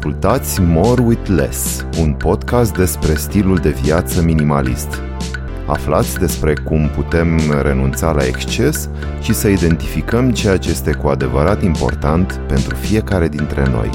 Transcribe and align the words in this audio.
Ascultați 0.00 0.60
More 0.60 1.02
with 1.02 1.28
Less, 1.28 1.86
un 1.98 2.12
podcast 2.12 2.76
despre 2.76 3.14
stilul 3.14 3.56
de 3.56 3.70
viață 3.70 4.22
minimalist. 4.22 5.02
Aflați 5.66 6.18
despre 6.18 6.54
cum 6.64 6.88
putem 6.88 7.40
renunța 7.62 8.12
la 8.12 8.24
exces 8.24 8.88
și 9.20 9.34
să 9.34 9.48
identificăm 9.48 10.30
ceea 10.30 10.56
ce 10.56 10.70
este 10.70 10.92
cu 10.92 11.08
adevărat 11.08 11.62
important 11.62 12.40
pentru 12.48 12.74
fiecare 12.74 13.28
dintre 13.28 13.68
noi. 13.70 13.90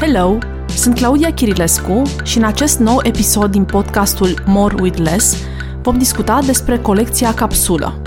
Hello! 0.00 0.38
Sunt 0.68 0.94
Claudia 0.94 1.32
Chirilescu 1.32 2.02
și 2.24 2.38
în 2.38 2.44
acest 2.44 2.78
nou 2.78 3.00
episod 3.02 3.50
din 3.50 3.64
podcastul 3.64 4.42
More 4.46 4.74
with 4.80 4.98
Less 4.98 5.36
vom 5.82 5.98
discuta 5.98 6.38
despre 6.46 6.78
colecția 6.78 7.34
capsulă. 7.34 8.02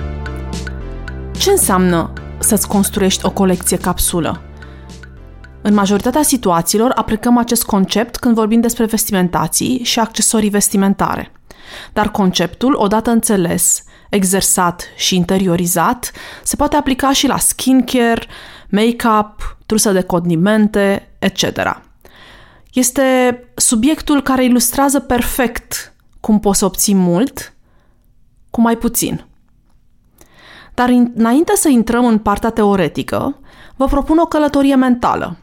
Ce 1.31 1.49
înseamnă 1.51 2.13
să-ți 2.39 2.67
construiești 2.67 3.25
o 3.25 3.31
colecție 3.31 3.77
capsulă? 3.77 4.41
În 5.61 5.73
majoritatea 5.73 6.21
situațiilor 6.21 6.91
aplicăm 6.95 7.37
acest 7.37 7.63
concept 7.63 8.17
când 8.17 8.35
vorbim 8.35 8.61
despre 8.61 8.85
vestimentații 8.85 9.83
și 9.83 9.99
accesorii 9.99 10.49
vestimentare. 10.49 11.31
Dar 11.93 12.11
conceptul, 12.11 12.75
odată 12.77 13.09
înțeles, 13.09 13.83
exersat 14.09 14.83
și 14.95 15.15
interiorizat, 15.15 16.11
se 16.43 16.55
poate 16.55 16.75
aplica 16.75 17.13
și 17.13 17.27
la 17.27 17.37
skincare, 17.37 18.27
make-up, 18.69 19.57
trusă 19.65 19.91
de 19.91 20.01
condimente, 20.01 21.15
etc. 21.19 21.81
Este 22.73 23.39
subiectul 23.55 24.21
care 24.21 24.43
ilustrează 24.43 24.99
perfect 24.99 25.93
cum 26.19 26.39
poți 26.39 26.63
obții 26.63 26.95
mult 26.95 27.53
cu 28.49 28.61
mai 28.61 28.77
puțin. 28.77 29.28
Dar 30.79 30.89
înainte 31.15 31.51
să 31.55 31.69
intrăm 31.69 32.05
în 32.05 32.17
partea 32.17 32.49
teoretică, 32.49 33.39
vă 33.75 33.85
propun 33.85 34.17
o 34.17 34.25
călătorie 34.25 34.75
mentală. 34.75 35.37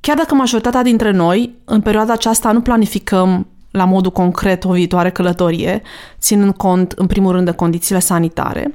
Chiar 0.00 0.16
dacă 0.16 0.34
majoritatea 0.34 0.82
dintre 0.82 1.10
noi, 1.10 1.54
în 1.64 1.80
perioada 1.80 2.12
aceasta, 2.12 2.52
nu 2.52 2.60
planificăm 2.60 3.46
la 3.70 3.84
modul 3.84 4.10
concret 4.10 4.64
o 4.64 4.72
viitoare 4.72 5.10
călătorie, 5.10 5.82
ținând 6.18 6.56
cont, 6.56 6.92
în 6.92 7.06
primul 7.06 7.32
rând, 7.32 7.44
de 7.44 7.50
condițiile 7.50 8.00
sanitare, 8.00 8.74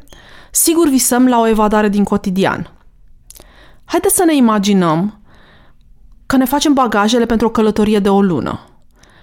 sigur 0.51 0.89
visăm 0.89 1.27
la 1.27 1.39
o 1.39 1.47
evadare 1.47 1.89
din 1.89 2.03
cotidian. 2.03 2.71
Haideți 3.85 4.15
să 4.15 4.23
ne 4.25 4.35
imaginăm 4.35 5.19
că 6.25 6.37
ne 6.37 6.45
facem 6.45 6.73
bagajele 6.73 7.25
pentru 7.25 7.47
o 7.47 7.51
călătorie 7.51 7.99
de 7.99 8.09
o 8.09 8.21
lună. 8.21 8.59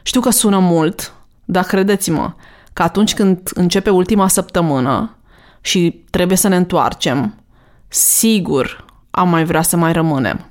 Știu 0.03 0.20
că 0.20 0.31
sună 0.31 0.59
mult, 0.59 1.14
dar 1.45 1.64
credeți-mă 1.64 2.33
că 2.73 2.83
atunci 2.83 3.14
când 3.14 3.51
începe 3.55 3.91
ultima 3.91 4.29
săptămână 4.29 5.17
și 5.62 6.05
trebuie 6.10 6.36
să 6.36 6.48
ne 6.48 6.56
întoarcem, 6.56 7.34
sigur 7.88 8.84
am 9.10 9.28
mai 9.28 9.44
vrea 9.44 9.62
să 9.62 9.77
mai 9.77 9.92
rămânem. 9.92 10.48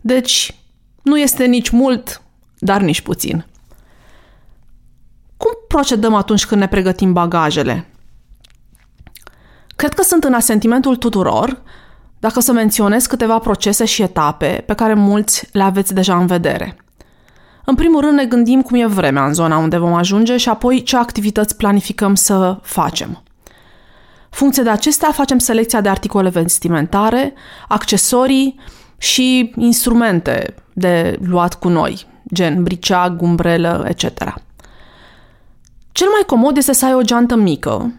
Deci, 0.00 0.54
nu 1.02 1.18
este 1.18 1.44
nici 1.44 1.68
mult, 1.68 2.22
dar 2.58 2.80
nici 2.80 3.00
puțin. 3.00 3.46
Cum 5.36 5.50
procedăm 5.68 6.14
atunci 6.14 6.46
când 6.46 6.60
ne 6.60 6.68
pregătim 6.68 7.12
bagajele? 7.12 7.86
Cred 9.76 9.94
că 9.94 10.02
sunt 10.02 10.24
în 10.24 10.34
asentimentul 10.34 10.96
tuturor 10.96 11.62
dacă 12.18 12.40
să 12.40 12.52
menționez 12.52 13.06
câteva 13.06 13.38
procese 13.38 13.84
și 13.84 14.02
etape 14.02 14.62
pe 14.66 14.74
care 14.74 14.94
mulți 14.94 15.48
le 15.52 15.62
aveți 15.62 15.94
deja 15.94 16.16
în 16.16 16.26
vedere. 16.26 16.76
În 17.64 17.74
primul 17.74 18.00
rând 18.00 18.12
ne 18.12 18.24
gândim 18.24 18.62
cum 18.62 18.80
e 18.80 18.86
vremea 18.86 19.26
în 19.26 19.34
zona 19.34 19.56
unde 19.58 19.78
vom 19.78 19.92
ajunge 19.92 20.36
și 20.36 20.48
apoi 20.48 20.82
ce 20.82 20.96
activități 20.96 21.56
planificăm 21.56 22.14
să 22.14 22.58
facem. 22.62 23.22
Funcție 24.30 24.62
de 24.62 24.70
acestea 24.70 25.12
facem 25.12 25.38
selecția 25.38 25.80
de 25.80 25.88
articole 25.88 26.28
vestimentare, 26.28 27.34
accesorii 27.68 28.60
și 28.98 29.52
instrumente 29.56 30.54
de 30.72 31.18
luat 31.22 31.54
cu 31.54 31.68
noi, 31.68 32.06
gen 32.32 32.62
briceag, 32.62 33.22
umbrelă, 33.22 33.84
etc. 33.88 34.04
Cel 35.92 36.08
mai 36.08 36.22
comod 36.26 36.56
este 36.56 36.72
să 36.72 36.84
ai 36.84 36.94
o 36.94 37.02
geantă 37.02 37.36
mică 37.36 37.92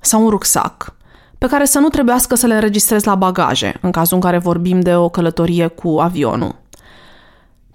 sau 0.00 0.22
un 0.22 0.28
rucsac 0.28 0.94
pe 1.38 1.50
care 1.50 1.64
să 1.64 1.78
nu 1.78 1.88
trebuiască 1.88 2.34
să 2.34 2.46
le 2.46 2.54
înregistrezi 2.54 3.06
la 3.06 3.14
bagaje, 3.14 3.78
în 3.80 3.90
cazul 3.90 4.14
în 4.14 4.22
care 4.22 4.38
vorbim 4.38 4.80
de 4.80 4.94
o 4.94 5.08
călătorie 5.08 5.66
cu 5.66 5.88
avionul. 5.88 6.54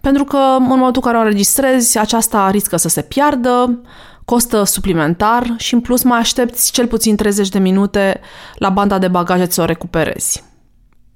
Pentru 0.01 0.23
că 0.23 0.37
în 0.37 0.63
momentul 0.63 1.01
în 1.03 1.11
care 1.11 1.17
o 1.17 1.19
înregistrezi, 1.19 1.97
aceasta 1.97 2.49
riscă 2.49 2.77
să 2.77 2.87
se 2.87 3.01
piardă, 3.01 3.79
costă 4.29 4.63
suplimentar 4.63 5.53
și 5.57 5.73
în 5.73 5.81
plus 5.81 6.03
mai 6.03 6.17
aștepți 6.17 6.71
cel 6.71 6.87
puțin 6.87 7.15
30 7.15 7.49
de 7.49 7.59
minute 7.59 8.19
la 8.55 8.69
banda 8.69 8.97
de 8.97 9.07
bagaje 9.07 9.49
să 9.49 9.61
o 9.61 9.65
recuperezi. 9.65 10.43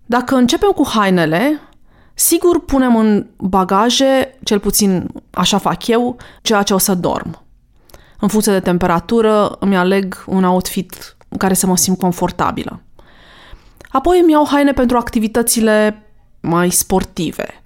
Dacă 0.06 0.35
începem 0.35 0.69
cu 0.69 0.88
hainele, 0.88 1.59
sigur 2.13 2.66
punem 2.66 2.96
în 2.96 3.25
bagaje, 3.38 4.38
cel 4.44 4.59
puțin 4.59 5.07
așa 5.31 5.57
fac 5.57 5.88
eu, 5.88 6.18
ceea 6.41 6.63
ce 6.63 6.73
o 6.73 6.78
să 6.78 6.94
dorm. 6.94 7.41
În 8.19 8.28
funcție 8.28 8.52
de 8.52 8.59
temperatură 8.59 9.56
îmi 9.59 9.78
aleg 9.78 10.23
un 10.28 10.44
outfit 10.44 11.18
în 11.29 11.38
care 11.38 11.53
să 11.53 11.68
mă 11.68 11.78
simt 11.78 11.97
confortabilă. 11.97 12.81
Apoi 13.90 14.19
îmi 14.19 14.31
iau 14.31 14.47
haine 14.47 14.73
pentru 14.73 14.97
activitățile 14.97 16.03
mai 16.40 16.69
sportive, 16.69 17.62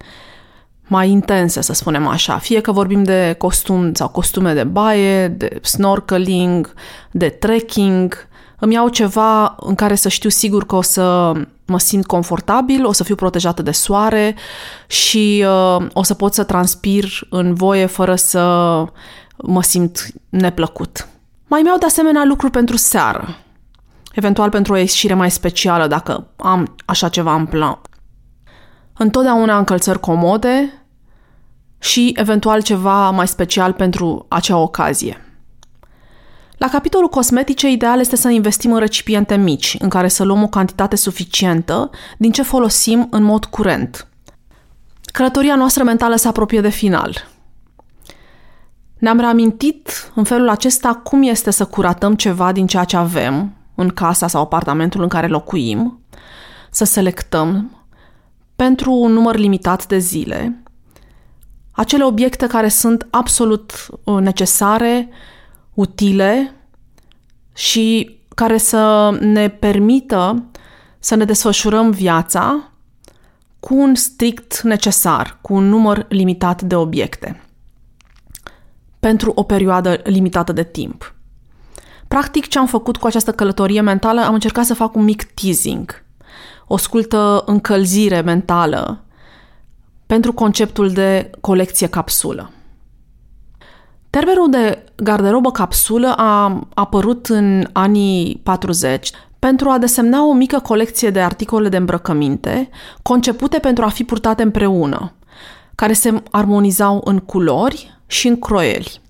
mai 0.88 1.10
intense, 1.10 1.60
să 1.60 1.72
spunem 1.72 2.06
așa. 2.06 2.38
Fie 2.38 2.60
că 2.60 2.72
vorbim 2.72 3.02
de 3.02 3.34
costum 3.38 3.94
sau 3.94 4.08
costume 4.08 4.54
de 4.54 4.64
baie, 4.64 5.28
de 5.28 5.58
snorkeling, 5.62 6.74
de 7.10 7.28
trekking, 7.28 8.28
îmi 8.58 8.74
iau 8.74 8.88
ceva 8.88 9.56
în 9.60 9.74
care 9.74 9.94
să 9.94 10.08
știu 10.08 10.28
sigur 10.28 10.66
că 10.66 10.76
o 10.76 10.82
să 10.82 11.32
mă 11.66 11.78
simt 11.78 12.06
confortabil, 12.06 12.86
o 12.86 12.92
să 12.92 13.04
fiu 13.04 13.14
protejată 13.14 13.62
de 13.62 13.70
soare 13.70 14.36
și 14.86 15.44
uh, 15.46 15.86
o 15.92 16.02
să 16.02 16.14
pot 16.14 16.34
să 16.34 16.44
transpir 16.44 17.04
în 17.30 17.54
voie 17.54 17.86
fără 17.86 18.14
să 18.14 18.42
mă 19.36 19.62
simt 19.62 20.06
neplăcut. 20.28 21.08
Mai 21.46 21.60
mi-au 21.62 21.78
de 21.78 21.86
asemenea 21.86 22.24
lucruri 22.24 22.52
pentru 22.52 22.76
seară, 22.76 23.36
eventual 24.12 24.50
pentru 24.50 24.72
o 24.72 24.76
ieșire 24.76 25.14
mai 25.14 25.30
specială 25.30 25.86
dacă 25.86 26.26
am 26.36 26.74
așa 26.84 27.08
ceva 27.08 27.34
în 27.34 27.46
plan. 27.46 27.78
Întotdeauna 28.98 29.58
încălțări 29.58 30.00
comode 30.00 30.82
și 31.78 32.12
eventual 32.16 32.62
ceva 32.62 33.10
mai 33.10 33.28
special 33.28 33.72
pentru 33.72 34.26
acea 34.28 34.56
ocazie. 34.56 35.22
La 36.56 36.68
capitolul 36.68 37.08
cosmetice, 37.08 37.70
ideal 37.70 38.00
este 38.00 38.16
să 38.16 38.28
investim 38.28 38.72
în 38.72 38.78
recipiente 38.78 39.36
mici, 39.36 39.76
în 39.78 39.88
care 39.88 40.08
să 40.08 40.24
luăm 40.24 40.42
o 40.42 40.48
cantitate 40.48 40.96
suficientă 40.96 41.90
din 42.16 42.32
ce 42.32 42.42
folosim 42.42 43.06
în 43.10 43.22
mod 43.22 43.44
curent. 43.44 44.08
Călătoria 45.02 45.54
noastră 45.54 45.84
mentală 45.84 46.16
se 46.16 46.28
apropie 46.28 46.60
de 46.60 46.68
final. 46.68 47.28
Ne-am 48.98 49.18
reamintit 49.18 50.12
în 50.14 50.24
felul 50.24 50.48
acesta 50.48 50.94
cum 50.94 51.22
este 51.22 51.50
să 51.50 51.64
curatăm 51.64 52.14
ceva 52.14 52.52
din 52.52 52.66
ceea 52.66 52.84
ce 52.84 52.96
avem 52.96 53.52
în 53.74 53.88
casa 53.88 54.26
sau 54.26 54.42
apartamentul 54.42 55.02
în 55.02 55.08
care 55.08 55.26
locuim, 55.26 56.00
să 56.70 56.84
selectăm 56.84 57.77
pentru 58.64 58.92
un 58.92 59.12
număr 59.12 59.36
limitat 59.36 59.86
de 59.86 59.98
zile 59.98 60.62
acele 61.78 62.04
obiecte 62.04 62.46
care 62.46 62.68
sunt 62.68 63.06
absolut 63.10 63.72
uh, 64.04 64.20
necesare, 64.20 65.08
utile 65.74 66.54
și 67.54 68.16
care 68.34 68.56
să 68.56 69.10
ne 69.20 69.48
permită 69.48 70.44
să 70.98 71.14
ne 71.14 71.24
desfășurăm 71.24 71.90
viața 71.90 72.70
cu 73.60 73.74
un 73.74 73.94
strict 73.94 74.60
necesar, 74.60 75.38
cu 75.40 75.54
un 75.54 75.68
număr 75.68 76.06
limitat 76.08 76.62
de 76.62 76.74
obiecte 76.74 77.42
pentru 79.00 79.32
o 79.34 79.42
perioadă 79.42 80.00
limitată 80.04 80.52
de 80.52 80.64
timp. 80.64 81.14
Practic, 82.08 82.48
ce 82.48 82.58
am 82.58 82.66
făcut 82.66 82.96
cu 82.96 83.06
această 83.06 83.32
călătorie 83.32 83.80
mentală, 83.80 84.20
am 84.20 84.34
încercat 84.34 84.64
să 84.64 84.74
fac 84.74 84.94
un 84.94 85.04
mic 85.04 85.22
teasing, 85.22 86.04
o 86.68 86.76
scultă 86.76 87.42
încălzire 87.46 88.20
mentală 88.20 89.04
pentru 90.06 90.32
conceptul 90.32 90.90
de 90.90 91.30
colecție 91.40 91.86
capsulă. 91.86 92.50
Termenul 94.10 94.50
de 94.50 94.84
garderobă 94.96 95.50
capsulă 95.50 96.14
a 96.16 96.66
apărut 96.74 97.26
în 97.26 97.66
anii 97.72 98.40
40 98.42 99.10
pentru 99.38 99.68
a 99.68 99.78
desemna 99.78 100.24
o 100.24 100.32
mică 100.32 100.58
colecție 100.58 101.10
de 101.10 101.20
articole 101.20 101.68
de 101.68 101.76
îmbrăcăminte 101.76 102.68
concepute 103.02 103.58
pentru 103.58 103.84
a 103.84 103.88
fi 103.88 104.04
purtate 104.04 104.42
împreună, 104.42 105.12
care 105.74 105.92
se 105.92 106.22
armonizau 106.30 107.00
în 107.04 107.18
culori 107.18 108.00
și 108.06 108.28
în 108.28 108.38
croieli. 108.38 109.00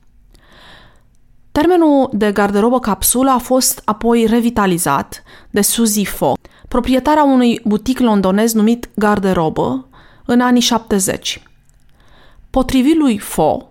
Termenul 1.52 2.10
de 2.12 2.32
garderobă 2.32 2.78
capsulă 2.78 3.30
a 3.30 3.38
fost 3.38 3.82
apoi 3.84 4.26
revitalizat 4.26 5.22
de 5.50 5.60
Suzy 5.60 6.04
Fo, 6.04 6.32
proprietara 6.68 7.22
unui 7.22 7.60
butic 7.64 7.98
londonez 7.98 8.52
numit 8.52 8.88
Garderobă, 8.94 9.86
în 10.24 10.40
anii 10.40 10.60
70. 10.60 11.42
Potrivit 12.50 12.96
lui 12.96 13.18
Fo, 13.18 13.68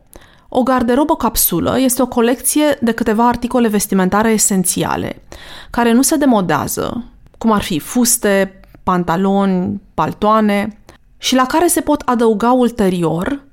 o 0.49 0.63
garderobă 0.63 1.15
capsulă 1.15 1.79
este 1.79 2.01
o 2.01 2.07
colecție 2.07 2.77
de 2.81 2.91
câteva 2.91 3.27
articole 3.27 3.67
vestimentare 3.67 4.31
esențiale, 4.31 5.21
care 5.69 5.91
nu 5.91 6.01
se 6.01 6.15
demodează, 6.15 7.03
cum 7.38 7.51
ar 7.51 7.61
fi 7.61 7.79
fuste, 7.79 8.61
pantaloni, 8.83 9.81
paltoane 9.94 10.81
și 11.17 11.35
la 11.35 11.45
care 11.45 11.67
se 11.67 11.81
pot 11.81 12.01
adăuga 12.01 12.51
ulterior 12.51 13.44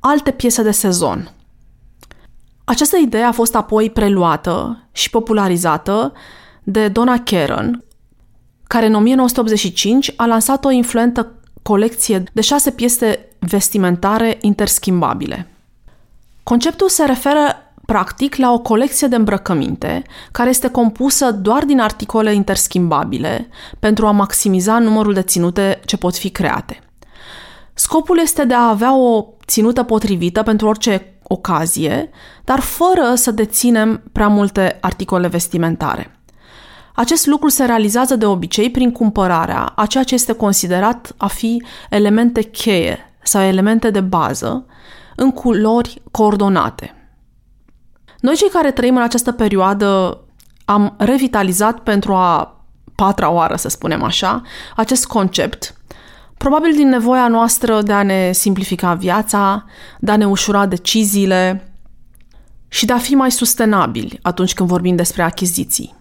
alte 0.00 0.30
piese 0.30 0.62
de 0.62 0.70
sezon. 0.70 1.30
Această 2.64 2.96
idee 2.96 3.22
a 3.22 3.32
fost 3.32 3.54
apoi 3.54 3.90
preluată 3.90 4.82
și 4.92 5.10
popularizată 5.10 6.12
de 6.62 6.88
Donna 6.88 7.22
Karen, 7.24 7.82
care 8.68 8.86
în 8.86 8.94
1985 8.94 10.12
a 10.16 10.26
lansat 10.26 10.64
o 10.64 10.70
influentă 10.70 11.32
colecție 11.62 12.22
de 12.32 12.40
șase 12.40 12.70
piese 12.70 13.28
vestimentare 13.38 14.38
interschimbabile. 14.40 15.48
Conceptul 16.42 16.88
se 16.88 17.04
referă 17.04 17.62
practic 17.86 18.36
la 18.36 18.52
o 18.52 18.58
colecție 18.58 19.08
de 19.08 19.16
îmbrăcăminte 19.16 20.02
care 20.32 20.48
este 20.48 20.68
compusă 20.68 21.30
doar 21.30 21.64
din 21.64 21.80
articole 21.80 22.34
interschimbabile 22.34 23.48
pentru 23.78 24.06
a 24.06 24.10
maximiza 24.10 24.78
numărul 24.78 25.12
de 25.12 25.22
ținute 25.22 25.80
ce 25.84 25.96
pot 25.96 26.16
fi 26.16 26.30
create. 26.30 26.80
Scopul 27.74 28.18
este 28.18 28.44
de 28.44 28.54
a 28.54 28.68
avea 28.68 28.96
o 28.96 29.26
ținută 29.46 29.82
potrivită 29.82 30.42
pentru 30.42 30.66
orice 30.66 31.18
ocazie, 31.22 32.10
dar 32.44 32.60
fără 32.60 33.14
să 33.14 33.30
deținem 33.30 34.02
prea 34.12 34.28
multe 34.28 34.78
articole 34.80 35.28
vestimentare. 35.28 36.17
Acest 36.98 37.26
lucru 37.26 37.48
se 37.48 37.64
realizează 37.64 38.16
de 38.16 38.26
obicei 38.26 38.70
prin 38.70 38.92
cumpărarea 38.92 39.72
a 39.76 39.86
ceea 39.86 40.04
ce 40.04 40.14
este 40.14 40.32
considerat 40.32 41.14
a 41.16 41.26
fi 41.26 41.62
elemente 41.90 42.42
cheie 42.42 42.98
sau 43.22 43.42
elemente 43.42 43.90
de 43.90 44.00
bază 44.00 44.66
în 45.16 45.30
culori 45.30 46.02
coordonate. 46.10 47.10
Noi 48.20 48.34
cei 48.34 48.48
care 48.48 48.70
trăim 48.70 48.96
în 48.96 49.02
această 49.02 49.32
perioadă 49.32 50.20
am 50.64 50.94
revitalizat 50.98 51.78
pentru 51.78 52.14
a 52.14 52.62
patra 52.94 53.30
oară, 53.30 53.56
să 53.56 53.68
spunem 53.68 54.02
așa, 54.02 54.42
acest 54.76 55.06
concept, 55.06 55.74
probabil 56.36 56.72
din 56.74 56.88
nevoia 56.88 57.28
noastră 57.28 57.82
de 57.82 57.92
a 57.92 58.02
ne 58.02 58.32
simplifica 58.32 58.94
viața, 58.94 59.64
de 60.00 60.10
a 60.10 60.16
ne 60.16 60.26
ușura 60.26 60.66
deciziile 60.66 61.72
și 62.68 62.86
de 62.86 62.92
a 62.92 62.98
fi 62.98 63.14
mai 63.14 63.30
sustenabili 63.30 64.18
atunci 64.22 64.54
când 64.54 64.68
vorbim 64.68 64.96
despre 64.96 65.22
achiziții. 65.22 65.97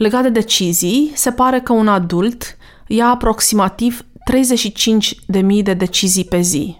Legat 0.00 0.22
de 0.22 0.28
decizii, 0.28 1.12
se 1.14 1.32
pare 1.32 1.60
că 1.60 1.72
un 1.72 1.88
adult 1.88 2.56
ia 2.86 3.06
aproximativ 3.06 4.04
35.000 4.32 5.62
de 5.62 5.74
decizii 5.74 6.24
pe 6.24 6.40
zi. 6.40 6.76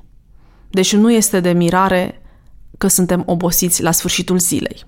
Deci 0.71 0.95
nu 0.95 1.13
este 1.13 1.41
de 1.41 1.53
mirare 1.53 2.23
că 2.79 2.87
suntem 2.87 3.23
obosiți 3.27 3.83
la 3.83 3.91
sfârșitul 3.91 4.39
zilei. 4.39 4.83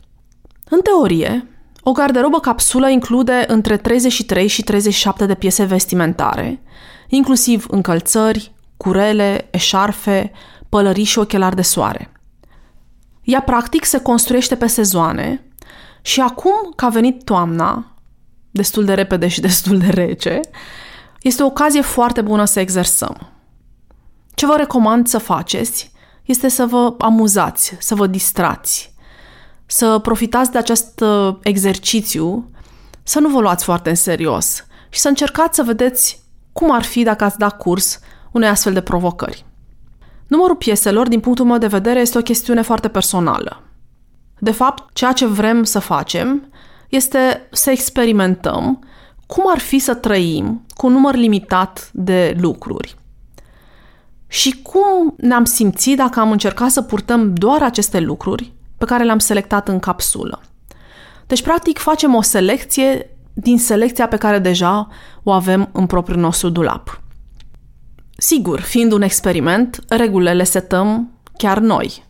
În 0.69 0.81
teorie, 0.81 1.49
o 1.82 1.93
garderobă 1.93 2.40
capsulă 2.40 2.88
include 2.88 3.44
între 3.46 3.76
33 3.76 4.46
și 4.46 4.62
37 4.62 5.26
de 5.26 5.34
piese 5.34 5.64
vestimentare, 5.64 6.62
inclusiv 7.08 7.67
încălțări, 7.70 8.52
curele, 8.76 9.49
eșarfe, 9.50 10.32
pălării 10.69 11.05
și 11.05 11.19
ochelari 11.19 11.56
de 11.56 11.62
soare. 11.62 12.12
Ea 13.23 13.40
practic 13.40 13.84
se 13.84 14.00
construiește 14.00 14.56
pe 14.56 14.67
sezoane 14.67 15.46
și 16.02 16.20
acum 16.20 16.73
că 16.76 16.84
a 16.84 16.88
venit 16.88 17.25
toamna, 17.25 17.92
destul 18.52 18.84
de 18.84 18.94
repede 18.94 19.28
și 19.28 19.40
destul 19.50 19.78
de 19.78 19.87
rece, 19.87 20.40
este 21.22 21.43
o 21.43 21.46
ocazie 21.46 21.81
foarte 21.81 22.20
bună 22.20 22.44
să 22.44 22.60
exersăm. 22.60 23.32
Ce 24.34 24.46
vă 24.46 24.54
recomand 24.56 25.06
să 25.06 25.19
faceți 25.19 25.93
este 26.25 26.49
să 26.49 26.66
vă 26.66 26.94
amuzați, 26.99 27.76
să 27.78 27.94
vă 27.94 28.06
distrați, 28.06 28.94
să 29.66 29.99
profitați 29.99 30.50
de 30.50 30.58
acest 30.58 31.00
uh, 31.00 31.37
exercițiu, 31.43 32.50
să 33.02 33.20
nu 33.20 33.28
vă 33.28 33.40
luați 33.40 33.64
foarte 33.64 33.88
în 33.88 33.94
serios 33.94 34.66
și 34.88 35.00
să 35.00 35.08
încercați 35.08 35.56
să 35.56 35.62
vedeți 35.62 36.22
cum 36.52 36.70
ar 36.70 36.82
fi 36.82 37.02
dacă 37.02 37.25
ați 37.25 37.38
da 37.38 37.48
curs 37.48 38.00
unei 38.32 38.48
astfel 38.48 38.72
de 38.72 38.81
provocări. 38.81 39.44
Numărul 40.26 40.56
pieselor, 40.56 41.08
din 41.08 41.20
punctul 41.20 41.44
meu 41.44 41.58
de 41.58 41.66
vedere, 41.66 42.00
este 42.00 42.19
o 42.19 42.22
chestiune 42.22 42.62
foarte 42.62 42.88
personală. 42.88 43.62
De 44.38 44.50
fapt, 44.50 44.94
ceea 44.94 45.12
ce 45.12 45.26
vrem 45.26 45.64
să 45.64 45.78
facem 45.78 46.52
este 46.94 47.49
să 47.50 47.71
experimentăm 47.71 48.85
cum 49.27 49.44
ar 49.47 49.59
fi 49.59 49.79
să 49.79 49.94
trăim 49.94 50.65
cu 50.75 50.87
un 50.87 50.93
număr 50.93 51.15
limitat 51.15 51.91
de 51.93 52.37
lucruri. 52.41 52.97
Și 54.27 54.62
cum 54.62 55.15
ne-am 55.17 55.44
simțit 55.44 55.97
dacă 55.97 56.21
am 56.21 56.31
încercat 56.31 56.71
să 56.71 56.83
purtăm 56.83 57.35
doar 57.35 57.62
aceste 57.62 58.00
lucruri 58.00 58.53
pe 58.79 58.85
care 58.85 59.05
le-am 59.05 59.19
selectat 59.19 59.69
în 59.69 59.79
capsulă. 59.79 60.41
Deci, 61.27 61.43
practic, 61.43 61.79
facem 61.79 62.15
o 62.15 62.23
selecție 62.23 63.11
din 63.35 63.59
selecția 63.59 64.09
pe 64.09 64.17
care 64.17 64.39
deja 64.39 64.89
o 65.23 65.31
avem 65.31 65.69
în 65.73 65.87
propriul 65.87 66.21
nostru 66.21 66.49
dulap. 66.49 67.03
Sigur, 68.17 68.61
fiind 68.61 68.93
un 68.93 69.03
experiment, 69.03 69.85
regulile 69.89 70.33
le 70.33 70.44
setăm 70.44 71.11
chiar 71.37 71.59
noi. 71.59 72.05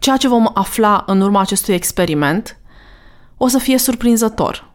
Ceea 0.00 0.16
ce 0.16 0.28
vom 0.28 0.50
afla 0.54 1.04
în 1.06 1.20
urma 1.20 1.40
acestui 1.40 1.74
experiment 1.74 2.56
o 3.44 3.48
să 3.48 3.58
fie 3.58 3.78
surprinzător. 3.78 4.70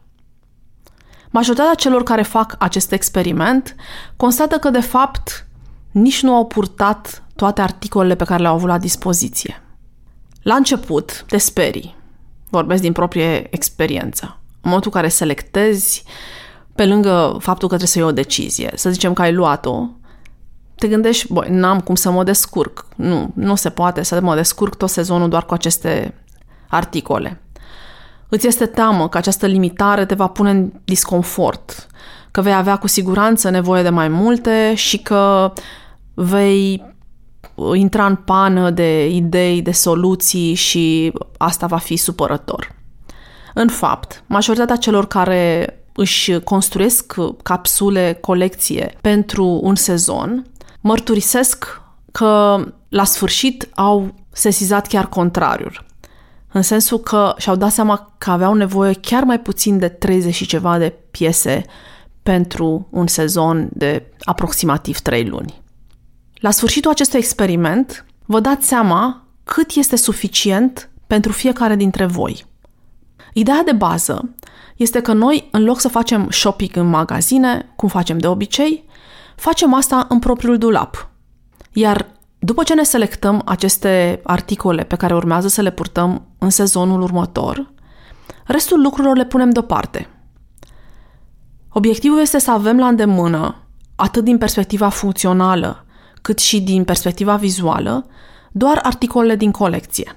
Majoritatea 1.30 1.74
celor 1.74 2.04
care 2.04 2.22
fac 2.22 2.56
acest 2.60 2.92
experiment 2.92 3.76
constată 4.16 4.58
că, 4.58 4.70
de 4.70 4.80
fapt, 4.80 5.48
nici 5.92 6.24
nu 6.24 6.36
au 6.36 6.46
purtat 6.46 7.24
toate 7.36 7.62
articolele 7.62 8.16
pe 8.16 8.24
care 8.24 8.42
le-au 8.42 8.54
avut 8.54 8.68
la 8.68 8.78
dispoziție. 8.78 9.62
La 10.42 10.56
început, 10.56 11.24
te 11.28 11.38
sperii. 11.38 11.96
Vorbesc 12.50 12.82
din 12.82 12.92
proprie 12.92 13.56
experiență. 13.56 14.40
În 14.52 14.60
momentul 14.70 14.92
în 14.94 15.02
care 15.02 15.12
selectezi, 15.12 16.04
pe 16.76 16.86
lângă 16.86 17.38
faptul 17.40 17.68
că 17.68 17.76
trebuie 17.76 17.88
să 17.88 18.00
iei 18.00 18.08
o 18.08 18.12
decizie, 18.12 18.72
să 18.76 18.90
zicem 18.90 19.14
că 19.14 19.22
ai 19.22 19.34
luat-o, 19.34 19.88
te 20.76 20.88
gândești, 20.88 21.34
băi, 21.34 21.50
n-am 21.50 21.80
cum 21.80 21.96
să 21.96 22.12
mă 22.12 22.24
descurc. 22.24 22.86
Nu, 22.96 23.32
nu 23.34 23.56
se 23.56 23.70
poate 23.70 24.04
să 24.04 24.22
mă 24.22 24.36
descurc 24.36 24.76
tot 24.76 24.90
sezonul 24.90 25.30
doar 25.30 25.46
cu 25.46 25.54
aceste 25.54 26.14
articole. 26.68 27.42
Îți 28.30 28.48
este 28.48 28.66
teamă 28.66 29.10
că 29.10 29.18
această 29.18 29.46
limitare 29.46 30.06
te 30.06 30.16
va 30.16 30.28
pune 30.28 30.50
în 30.50 30.72
disconfort, 30.86 31.88
că 32.32 32.42
vei 32.42 32.54
avea 32.54 32.78
cu 32.78 32.88
siguranță 32.88 33.50
nevoie 33.50 33.84
de 33.84 33.90
mai 33.90 34.08
multe 34.08 34.74
și 34.76 34.98
că 34.98 35.54
vei 36.14 36.84
intra 37.74 38.06
în 38.06 38.16
pană 38.16 38.70
de 38.70 39.10
idei, 39.10 39.62
de 39.62 39.72
soluții 39.72 40.54
și 40.54 41.14
asta 41.38 41.68
va 41.68 41.78
fi 41.78 41.96
supărător. 41.96 42.76
În 43.54 43.68
fapt, 43.68 44.24
majoritatea 44.26 44.76
celor 44.76 45.08
care 45.08 45.72
își 45.94 46.40
construiesc 46.40 47.14
capsule, 47.44 48.18
colecție 48.22 48.98
pentru 49.02 49.60
un 49.64 49.76
sezon, 49.76 50.46
mărturisesc 50.82 51.82
că 52.12 52.64
la 52.90 53.04
sfârșit 53.04 53.70
au 53.76 54.14
sesizat 54.32 54.88
chiar 54.88 55.08
contrariul 55.10 55.86
în 56.52 56.62
sensul 56.62 57.00
că 57.00 57.34
și-au 57.38 57.56
dat 57.56 57.72
seama 57.72 58.14
că 58.18 58.32
aveau 58.32 58.54
nevoie 58.54 58.94
chiar 58.94 59.24
mai 59.24 59.40
puțin 59.40 59.78
de 59.78 59.88
30 59.88 60.34
și 60.34 60.46
ceva 60.46 60.78
de 60.78 60.94
piese 61.12 61.66
pentru 62.24 62.88
un 62.92 63.08
sezon 63.08 63.70
de 63.74 64.12
aproximativ 64.24 65.00
3 65.00 65.26
luni. 65.26 65.62
La 66.34 66.52
sfârșitul 66.52 66.92
acestui 66.92 67.20
experiment, 67.20 68.06
vă 68.26 68.40
dați 68.40 68.68
seama 68.68 69.28
cât 69.44 69.72
este 69.72 69.96
suficient 69.96 70.90
pentru 71.08 71.32
fiecare 71.32 71.76
dintre 71.76 72.06
voi. 72.06 72.46
Ideea 73.34 73.64
de 73.64 73.72
bază 73.72 74.36
este 74.76 75.02
că 75.02 75.14
noi, 75.14 75.48
în 75.52 75.64
loc 75.64 75.80
să 75.80 75.88
facem 75.88 76.30
shopping 76.30 76.76
în 76.76 76.90
magazine, 76.90 77.74
cum 77.76 77.90
facem 77.90 78.18
de 78.18 78.28
obicei, 78.28 78.86
facem 79.36 79.74
asta 79.74 80.06
în 80.10 80.20
propriul 80.20 80.58
dulap. 80.58 81.10
Iar 81.74 82.08
după 82.40 82.64
ce 82.64 82.74
ne 82.74 82.84
selectăm 82.84 83.42
aceste 83.46 84.22
articole 84.24 84.84
pe 84.84 84.96
care 84.96 85.16
urmează 85.16 85.48
să 85.48 85.62
le 85.62 85.72
purtăm 85.72 86.26
în 86.38 86.50
sezonul 86.50 87.02
următor, 87.02 87.74
restul 88.46 88.82
lucrurilor 88.82 89.16
le 89.18 89.26
punem 89.26 89.50
deoparte. 89.50 90.10
Obiectivul 91.70 92.20
este 92.20 92.40
să 92.40 92.52
avem 92.52 92.78
la 92.78 92.88
îndemână, 92.88 93.56
atât 93.96 94.24
din 94.24 94.38
perspectiva 94.38 94.90
funcțională, 94.90 95.86
cât 96.22 96.40
și 96.40 96.62
din 96.62 96.84
perspectiva 96.84 97.36
vizuală, 97.36 98.06
doar 98.52 98.80
articolele 98.84 99.36
din 99.36 99.52
colecție. 99.52 100.16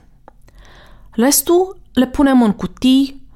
Restul 1.11 1.81
le 1.93 2.07
punem 2.07 2.43
în 2.43 2.53
cutii, 2.53 3.29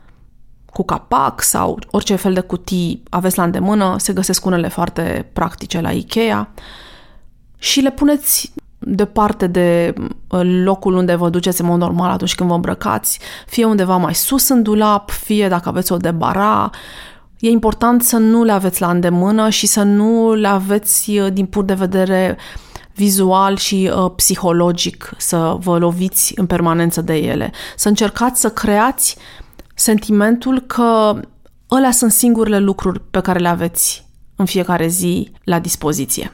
cu 0.67 0.85
capac 0.85 1.43
sau 1.43 1.79
orice 1.91 2.15
fel 2.15 2.33
de 2.33 2.41
cutii 2.41 3.03
aveți 3.11 3.39
la 3.39 3.45
îndemână, 3.45 3.97
se 3.99 4.13
găsesc 4.13 4.45
unele 4.45 4.69
foarte 4.69 5.31
practice 5.33 5.81
la 5.81 5.91
Ikea 5.91 6.53
și 7.59 7.81
le 7.81 7.91
puneți 7.91 8.53
departe 8.87 9.47
de 9.47 9.95
uh, 10.29 10.41
locul 10.65 10.95
unde 10.95 11.15
vă 11.15 11.29
duceți 11.29 11.61
în 11.61 11.67
mod 11.67 11.79
normal 11.79 12.11
atunci 12.11 12.35
când 12.35 12.49
vă 12.49 12.55
îmbrăcați, 12.55 13.19
fie 13.47 13.65
undeva 13.65 13.97
mai 13.97 14.15
sus 14.15 14.49
în 14.49 14.63
dulap, 14.63 15.11
fie 15.11 15.49
dacă 15.49 15.69
aveți 15.69 15.93
o 15.93 15.97
debara. 15.97 16.71
E 17.39 17.49
important 17.49 18.03
să 18.03 18.17
nu 18.17 18.43
le 18.45 18.53
aveți 18.53 18.81
la 18.81 18.91
îndemână 18.91 19.49
și 19.49 19.67
să 19.67 19.83
nu 19.83 20.35
le 20.35 20.49
aveți 20.49 21.11
uh, 21.11 21.33
din 21.33 21.47
punct 21.47 21.69
de 21.69 21.75
vedere 21.75 22.39
vizual 22.95 23.57
și 23.57 23.91
uh, 23.97 24.11
psihologic, 24.17 25.11
să 25.17 25.57
vă 25.61 25.79
loviți 25.79 26.33
în 26.37 26.47
permanență 26.47 27.01
de 27.01 27.15
ele. 27.15 27.53
Să 27.77 27.89
încercați 27.89 28.41
să 28.41 28.51
creați 28.51 29.17
sentimentul 29.75 30.61
că 30.61 31.21
ălea 31.71 31.91
sunt 31.91 32.13
singurele 32.13 32.59
lucruri 32.59 33.01
pe 33.11 33.21
care 33.21 33.39
le 33.39 33.49
aveți 33.49 33.99
în 33.99 34.05
în 34.37 34.45
fiecare 34.45 34.87
zi 34.87 35.31
la 35.45 35.59
dispoziție. 35.59 36.33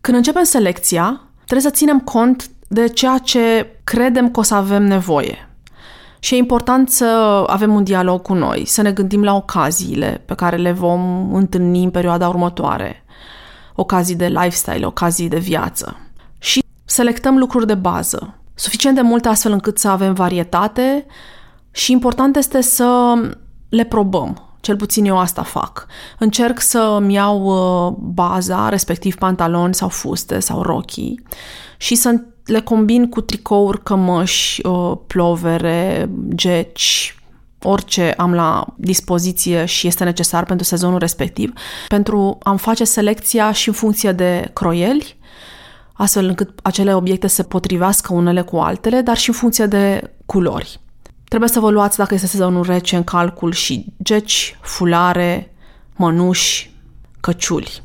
Când 0.00 0.16
începem 0.16 0.44
selecția, 0.44 1.20
trebuie 1.50 1.70
să 1.70 1.76
ținem 1.76 2.00
cont 2.00 2.50
de 2.68 2.88
ceea 2.88 3.18
ce 3.18 3.66
credem 3.84 4.30
că 4.30 4.40
o 4.40 4.42
să 4.42 4.54
avem 4.54 4.82
nevoie. 4.82 5.48
Și 6.18 6.34
e 6.34 6.36
important 6.36 6.90
să 6.90 7.04
avem 7.46 7.74
un 7.74 7.84
dialog 7.84 8.22
cu 8.22 8.34
noi, 8.34 8.64
să 8.66 8.82
ne 8.82 8.92
gândim 8.92 9.22
la 9.22 9.34
ocaziile 9.34 10.22
pe 10.26 10.34
care 10.34 10.56
le 10.56 10.72
vom 10.72 11.34
întâlni 11.34 11.84
în 11.84 11.90
perioada 11.90 12.28
următoare, 12.28 13.04
ocazii 13.74 14.14
de 14.14 14.26
lifestyle, 14.26 14.86
ocazii 14.86 15.28
de 15.28 15.38
viață. 15.38 15.96
Și 16.38 16.62
selectăm 16.84 17.38
lucruri 17.38 17.66
de 17.66 17.74
bază, 17.74 18.34
suficient 18.54 18.96
de 18.96 19.02
multe 19.02 19.28
astfel 19.28 19.52
încât 19.52 19.78
să 19.78 19.88
avem 19.88 20.14
varietate 20.14 21.06
și 21.70 21.92
important 21.92 22.36
este 22.36 22.60
să 22.60 23.14
le 23.68 23.84
probăm. 23.84 24.49
Cel 24.60 24.76
puțin 24.76 25.04
eu 25.04 25.18
asta 25.18 25.42
fac. 25.42 25.86
Încerc 26.18 26.60
să-mi 26.60 27.14
iau 27.14 27.42
uh, 27.44 27.96
baza, 27.98 28.68
respectiv 28.68 29.16
pantaloni 29.16 29.74
sau 29.74 29.88
fuste 29.88 30.38
sau 30.38 30.62
rochii 30.62 31.22
și 31.76 31.94
să 31.94 32.20
le 32.44 32.60
combin 32.60 33.08
cu 33.08 33.20
tricouri, 33.20 33.82
cămăși, 33.82 34.66
uh, 34.66 34.96
plovere, 35.06 36.10
geci, 36.28 37.14
orice 37.62 38.14
am 38.16 38.34
la 38.34 38.66
dispoziție 38.76 39.64
și 39.64 39.86
este 39.86 40.04
necesar 40.04 40.44
pentru 40.44 40.66
sezonul 40.66 40.98
respectiv, 40.98 41.52
pentru 41.88 42.38
a-mi 42.42 42.58
face 42.58 42.84
selecția 42.84 43.52
și 43.52 43.68
în 43.68 43.74
funcție 43.74 44.12
de 44.12 44.50
croieli, 44.52 45.16
astfel 45.92 46.26
încât 46.26 46.58
acele 46.62 46.94
obiecte 46.94 47.26
se 47.26 47.42
potrivească 47.42 48.12
unele 48.12 48.40
cu 48.40 48.56
altele, 48.56 49.00
dar 49.00 49.16
și 49.16 49.28
în 49.28 49.34
funcție 49.34 49.66
de 49.66 50.14
culori. 50.26 50.80
Trebuie 51.30 51.50
să 51.50 51.60
vă 51.60 51.70
luați, 51.70 51.96
dacă 51.96 52.14
este 52.14 52.26
sezonul 52.26 52.64
rece, 52.64 52.96
în 52.96 53.04
calcul 53.04 53.52
și 53.52 53.92
geci, 54.02 54.58
fulare, 54.60 55.54
mănuși, 55.96 56.74
căciuli. 57.20 57.82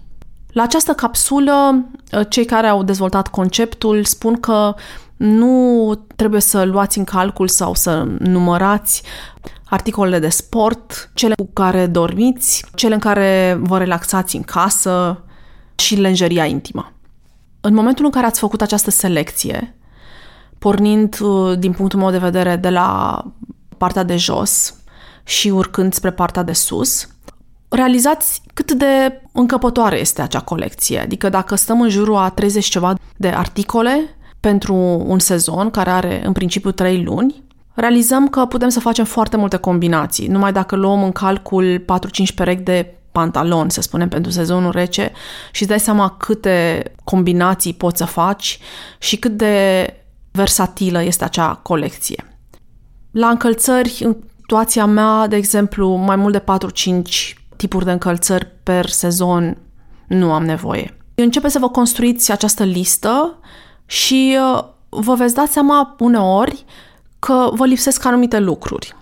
La 0.51 0.63
această 0.63 0.93
capsulă, 0.93 1.85
cei 2.29 2.45
care 2.45 2.67
au 2.67 2.83
dezvoltat 2.83 3.27
conceptul 3.27 4.03
spun 4.03 4.39
că 4.39 4.73
nu 5.15 6.05
trebuie 6.15 6.41
să 6.41 6.63
luați 6.63 6.97
în 6.97 7.03
calcul 7.03 7.47
sau 7.47 7.73
să 7.73 8.07
numărați 8.19 9.03
articolele 9.65 10.19
de 10.19 10.29
sport, 10.29 11.11
cele 11.13 11.33
cu 11.33 11.49
care 11.53 11.87
dormiți, 11.87 12.65
cele 12.75 12.93
în 12.93 12.99
care 12.99 13.57
vă 13.61 13.77
relaxați 13.77 14.35
în 14.35 14.43
casă 14.43 15.23
și 15.75 15.95
lenjeria 15.95 16.45
intimă. 16.45 16.93
În 17.61 17.73
momentul 17.73 18.05
în 18.05 18.11
care 18.11 18.25
ați 18.25 18.39
făcut 18.39 18.61
această 18.61 18.89
selecție, 18.89 19.75
pornind 20.59 21.19
uh, 21.21 21.57
din 21.59 21.71
punctul 21.71 22.00
meu 22.00 22.12
de 22.12 22.17
vedere 22.17 22.55
de 22.55 22.69
la 22.69 23.21
partea 23.77 24.03
de 24.03 24.15
jos 24.15 24.74
și 25.24 25.50
urcând 25.50 25.93
spre 25.93 26.12
partea 26.12 26.43
de 26.43 26.53
sus, 26.53 27.07
realizați 27.69 28.41
cât 28.53 28.71
de 28.71 29.21
încăpătoare 29.31 30.00
este 30.00 30.21
acea 30.21 30.39
colecție. 30.39 31.00
Adică 31.00 31.29
dacă 31.29 31.55
stăm 31.55 31.81
în 31.81 31.89
jurul 31.89 32.15
a 32.15 32.29
30 32.29 32.65
ceva 32.65 32.93
de 33.17 33.27
articole 33.27 34.17
pentru 34.39 34.75
un 35.05 35.19
sezon 35.19 35.69
care 35.69 35.89
are 35.89 36.25
în 36.25 36.31
principiu 36.31 36.71
3 36.71 37.03
luni, 37.03 37.43
realizăm 37.74 38.27
că 38.27 38.45
putem 38.45 38.69
să 38.69 38.79
facem 38.79 39.05
foarte 39.05 39.38
multe 39.38 39.57
combinații. 39.57 40.27
Numai 40.27 40.51
dacă 40.51 40.75
luăm 40.75 41.03
în 41.03 41.12
calcul 41.12 41.85
4-5 42.31 42.35
perechi 42.35 42.63
de 42.63 42.95
pantaloni, 43.12 43.71
să 43.71 43.81
spunem, 43.81 44.09
pentru 44.09 44.31
sezonul 44.31 44.71
rece 44.71 45.12
și 45.51 45.62
îți 45.62 45.69
dai 45.69 45.79
seama 45.79 46.09
câte 46.09 46.83
combinații 47.03 47.74
poți 47.74 47.97
să 47.97 48.05
faci 48.05 48.59
și 49.00 49.17
cât 49.17 49.31
de 49.31 49.93
versatilă 50.36 51.04
este 51.04 51.24
acea 51.24 51.54
colecție. 51.54 52.38
La 53.12 53.30
încălțări, 53.30 54.01
în 54.04 54.15
situația 54.39 54.86
mea, 54.86 55.27
de 55.27 55.36
exemplu, 55.36 55.96
mai 55.96 56.15
mult 56.15 56.34
de 56.34 56.44
4-5 57.01 57.46
tipuri 57.56 57.86
de 57.86 57.92
încălțări 57.92 58.48
per 58.63 58.86
sezon 58.89 59.58
nu 60.08 60.32
am 60.34 60.46
nevoie. 60.46 60.98
Începe 61.15 61.50
să 61.50 61.60
vă 61.60 61.70
construiți 61.70 62.32
această 62.32 62.63
listă 62.63 63.39
și 63.86 64.38
uh, 64.56 64.63
vă 64.89 65.15
veți 65.15 65.34
da 65.34 65.46
seama 65.50 65.96
uneori 66.00 66.65
că 67.20 67.50
vă 67.54 67.65
lipsesc 67.65 68.06
anumite 68.06 68.39
lucruri. 68.39 68.96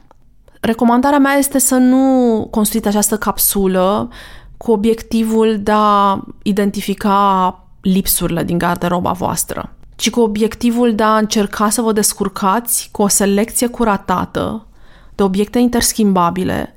Recomandarea 0.61 1.19
mea 1.19 1.33
este 1.33 1.59
să 1.59 1.75
nu 1.75 2.47
construiți 2.51 2.87
această 2.87 3.17
capsulă 3.17 4.09
cu 4.57 4.71
obiectivul 4.71 5.59
de 5.59 5.71
a 5.73 6.23
identifica 6.43 7.57
lipsurile 7.81 8.43
din 8.43 8.57
garderoba 8.57 9.11
voastră, 9.11 9.75
ci 9.95 10.09
cu 10.09 10.19
obiectivul 10.19 10.95
de 10.95 11.03
a 11.03 11.17
încerca 11.17 11.69
să 11.69 11.81
vă 11.81 11.91
descurcați 11.91 12.89
cu 12.91 13.01
o 13.01 13.07
selecție 13.07 13.67
curatată 13.67 14.67
de 15.15 15.23
obiecte 15.23 15.59
interschimbabile 15.59 16.73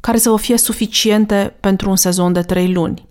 care 0.00 0.18
să 0.18 0.30
vă 0.30 0.36
fie 0.36 0.58
suficiente 0.58 1.56
pentru 1.60 1.90
un 1.90 1.96
sezon 1.96 2.32
de 2.32 2.42
trei 2.42 2.72
luni. 2.72 3.06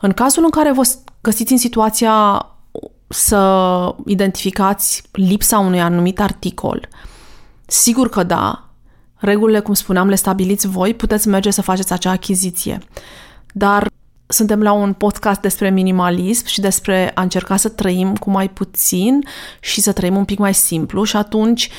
În 0.00 0.12
cazul 0.12 0.44
în 0.44 0.50
care 0.50 0.72
vă 0.72 0.88
găsiți 1.20 1.52
în 1.52 1.58
situația 1.58 2.46
să 3.08 3.94
identificați 4.06 5.02
lipsa 5.12 5.58
unui 5.58 5.80
anumit 5.80 6.20
articol, 6.20 6.88
sigur 7.66 8.08
că 8.08 8.22
da, 8.22 8.68
regulile, 9.16 9.60
cum 9.60 9.74
spuneam, 9.74 10.08
le 10.08 10.14
stabiliți 10.14 10.66
voi, 10.66 10.94
puteți 10.94 11.28
merge 11.28 11.50
să 11.50 11.62
faceți 11.62 11.92
acea 11.92 12.10
achiziție. 12.10 12.78
Dar 13.52 13.86
suntem 14.32 14.62
la 14.62 14.72
un 14.72 14.92
podcast 14.92 15.40
despre 15.40 15.70
minimalism 15.70 16.46
și 16.46 16.60
despre 16.60 17.10
a 17.14 17.22
încerca 17.22 17.56
să 17.56 17.68
trăim 17.68 18.16
cu 18.16 18.30
mai 18.30 18.50
puțin 18.50 19.24
și 19.60 19.80
să 19.80 19.92
trăim 19.92 20.16
un 20.16 20.24
pic 20.24 20.38
mai 20.38 20.54
simplu 20.54 21.04
și 21.04 21.16
atunci 21.16 21.70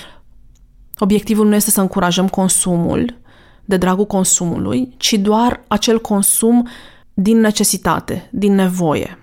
obiectivul 0.98 1.48
nu 1.48 1.56
este 1.56 1.72
să 1.72 1.82
încurajăm 1.82 2.28
consumul, 2.28 3.22
de 3.66 3.78
dragul 3.78 4.06
consumului, 4.06 4.94
ci 4.98 5.14
doar 5.14 5.64
acel 5.68 6.02
consum 6.02 6.68
din 7.14 7.40
necesitate, 7.40 8.30
din 8.32 8.56
nevoie. 8.56 9.18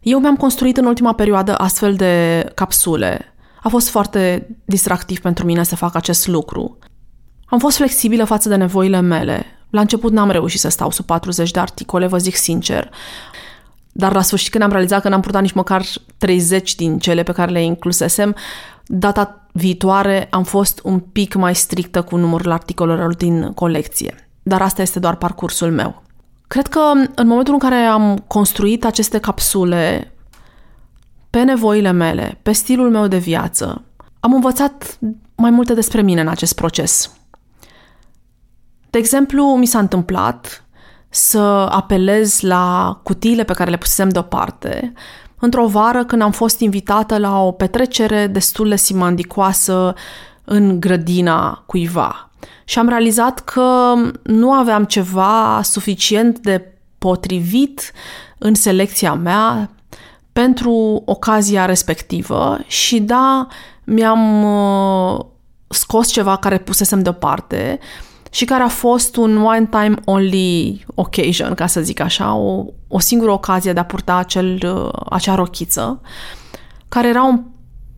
Eu 0.00 0.18
mi-am 0.18 0.36
construit 0.36 0.76
în 0.76 0.84
ultima 0.84 1.12
perioadă 1.12 1.54
astfel 1.54 1.94
de 1.94 2.44
capsule. 2.54 3.34
A 3.62 3.68
fost 3.68 3.88
foarte 3.88 4.48
distractiv 4.64 5.20
pentru 5.20 5.44
mine 5.44 5.62
să 5.62 5.76
fac 5.76 5.94
acest 5.94 6.26
lucru. 6.26 6.78
Am 7.46 7.58
fost 7.58 7.76
flexibilă 7.76 8.24
față 8.24 8.48
de 8.48 8.56
nevoile 8.56 9.00
mele. 9.00 9.57
La 9.70 9.80
început 9.80 10.12
n-am 10.12 10.30
reușit 10.30 10.60
să 10.60 10.68
stau 10.68 10.90
sub 10.90 11.04
40 11.04 11.50
de 11.50 11.60
articole, 11.60 12.06
vă 12.06 12.18
zic 12.18 12.36
sincer. 12.36 12.90
Dar 13.92 14.14
la 14.14 14.22
sfârșit, 14.22 14.50
când 14.50 14.64
am 14.64 14.70
realizat 14.70 15.02
că 15.02 15.08
n-am 15.08 15.20
purtat 15.20 15.42
nici 15.42 15.52
măcar 15.52 15.84
30 16.18 16.74
din 16.74 16.98
cele 16.98 17.22
pe 17.22 17.32
care 17.32 17.50
le 17.50 17.62
inclusesem, 17.62 18.36
data 18.86 19.46
viitoare 19.52 20.26
am 20.30 20.42
fost 20.42 20.80
un 20.84 20.98
pic 20.98 21.34
mai 21.34 21.54
strictă 21.54 22.02
cu 22.02 22.16
numărul 22.16 22.52
articolelor 22.52 23.14
din 23.14 23.52
colecție. 23.52 24.28
Dar 24.42 24.62
asta 24.62 24.82
este 24.82 24.98
doar 24.98 25.16
parcursul 25.16 25.70
meu. 25.70 26.02
Cred 26.46 26.66
că 26.66 26.80
în 27.14 27.26
momentul 27.26 27.52
în 27.52 27.58
care 27.58 27.74
am 27.74 28.24
construit 28.26 28.84
aceste 28.84 29.18
capsule 29.18 30.12
pe 31.30 31.42
nevoile 31.42 31.90
mele, 31.90 32.38
pe 32.42 32.52
stilul 32.52 32.90
meu 32.90 33.06
de 33.06 33.18
viață, 33.18 33.82
am 34.20 34.34
învățat 34.34 34.98
mai 35.34 35.50
multe 35.50 35.74
despre 35.74 36.02
mine 36.02 36.20
în 36.20 36.28
acest 36.28 36.54
proces. 36.54 37.17
De 38.90 38.98
exemplu, 38.98 39.44
mi 39.56 39.66
s-a 39.66 39.78
întâmplat 39.78 40.64
să 41.08 41.38
apelez 41.70 42.40
la 42.40 43.00
cutiile 43.02 43.44
pe 43.44 43.52
care 43.52 43.70
le 43.70 43.76
pusesem 43.76 44.08
deoparte 44.08 44.92
într-o 45.38 45.66
vară 45.66 46.04
când 46.04 46.22
am 46.22 46.30
fost 46.30 46.60
invitată 46.60 47.18
la 47.18 47.42
o 47.42 47.52
petrecere 47.52 48.26
destul 48.26 48.68
de 48.68 48.76
simandicoasă 48.76 49.94
în 50.44 50.80
grădina 50.80 51.62
cuiva. 51.66 52.30
Și 52.64 52.78
am 52.78 52.88
realizat 52.88 53.40
că 53.40 53.94
nu 54.22 54.52
aveam 54.52 54.84
ceva 54.84 55.60
suficient 55.62 56.38
de 56.38 56.72
potrivit 56.98 57.92
în 58.38 58.54
selecția 58.54 59.14
mea 59.14 59.70
pentru 60.32 61.02
ocazia 61.04 61.64
respectivă 61.64 62.58
și 62.66 63.00
da, 63.00 63.46
mi-am 63.84 64.42
uh, 64.42 65.24
scos 65.68 66.08
ceva 66.08 66.36
care 66.36 66.58
pusesem 66.58 67.02
deoparte 67.02 67.78
și 68.30 68.44
care 68.44 68.62
a 68.62 68.68
fost 68.68 69.16
un 69.16 69.36
one-time 69.36 69.94
only 70.04 70.84
occasion, 70.94 71.54
ca 71.54 71.66
să 71.66 71.80
zic 71.80 72.00
așa, 72.00 72.34
o, 72.34 72.64
o 72.88 72.98
singură 72.98 73.30
ocazie 73.30 73.72
de 73.72 73.80
a 73.80 73.84
purta 73.84 74.16
acel, 74.16 74.60
uh, 74.64 75.02
acea 75.10 75.34
rochiță, 75.34 76.00
care 76.88 77.08
era 77.08 77.22
un 77.22 77.42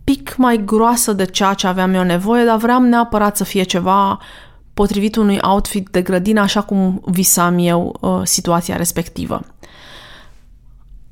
pic 0.04 0.37
mai 0.37 0.64
groasă 0.64 1.12
de 1.12 1.25
ceea 1.25 1.54
ce 1.54 1.66
aveam 1.66 1.94
eu 1.94 2.02
nevoie, 2.02 2.44
dar 2.44 2.56
vreau 2.56 2.80
neapărat 2.80 3.37
să 3.37 3.44
fie 3.44 3.62
ceva 3.62 4.18
potrivit 4.75 5.16
unui 5.16 5.38
outfit 5.42 5.88
de 5.88 6.02
grădină, 6.02 6.40
așa 6.40 6.62
cum 6.62 7.02
visam 7.04 7.58
eu 7.58 7.96
uh, 8.00 8.20
situația 8.22 8.76
respectivă. 8.76 9.40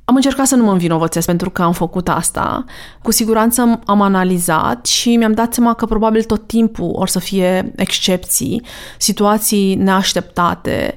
Am 0.08 0.14
încercat 0.14 0.46
să 0.46 0.54
nu 0.56 0.64
mă 0.64 0.72
învinovățesc 0.72 1.26
pentru 1.26 1.50
că 1.50 1.62
am 1.62 1.72
făcut 1.72 2.08
asta. 2.08 2.64
Cu 3.02 3.10
siguranță 3.10 3.80
am 3.84 4.00
analizat 4.00 4.86
și 4.86 5.16
mi-am 5.16 5.32
dat 5.32 5.54
seama 5.54 5.74
că 5.74 5.86
probabil 5.86 6.22
tot 6.22 6.46
timpul 6.46 6.90
or 6.94 7.08
să 7.08 7.18
fie 7.18 7.72
excepții, 7.76 8.62
situații 8.98 9.74
neașteptate 9.74 10.96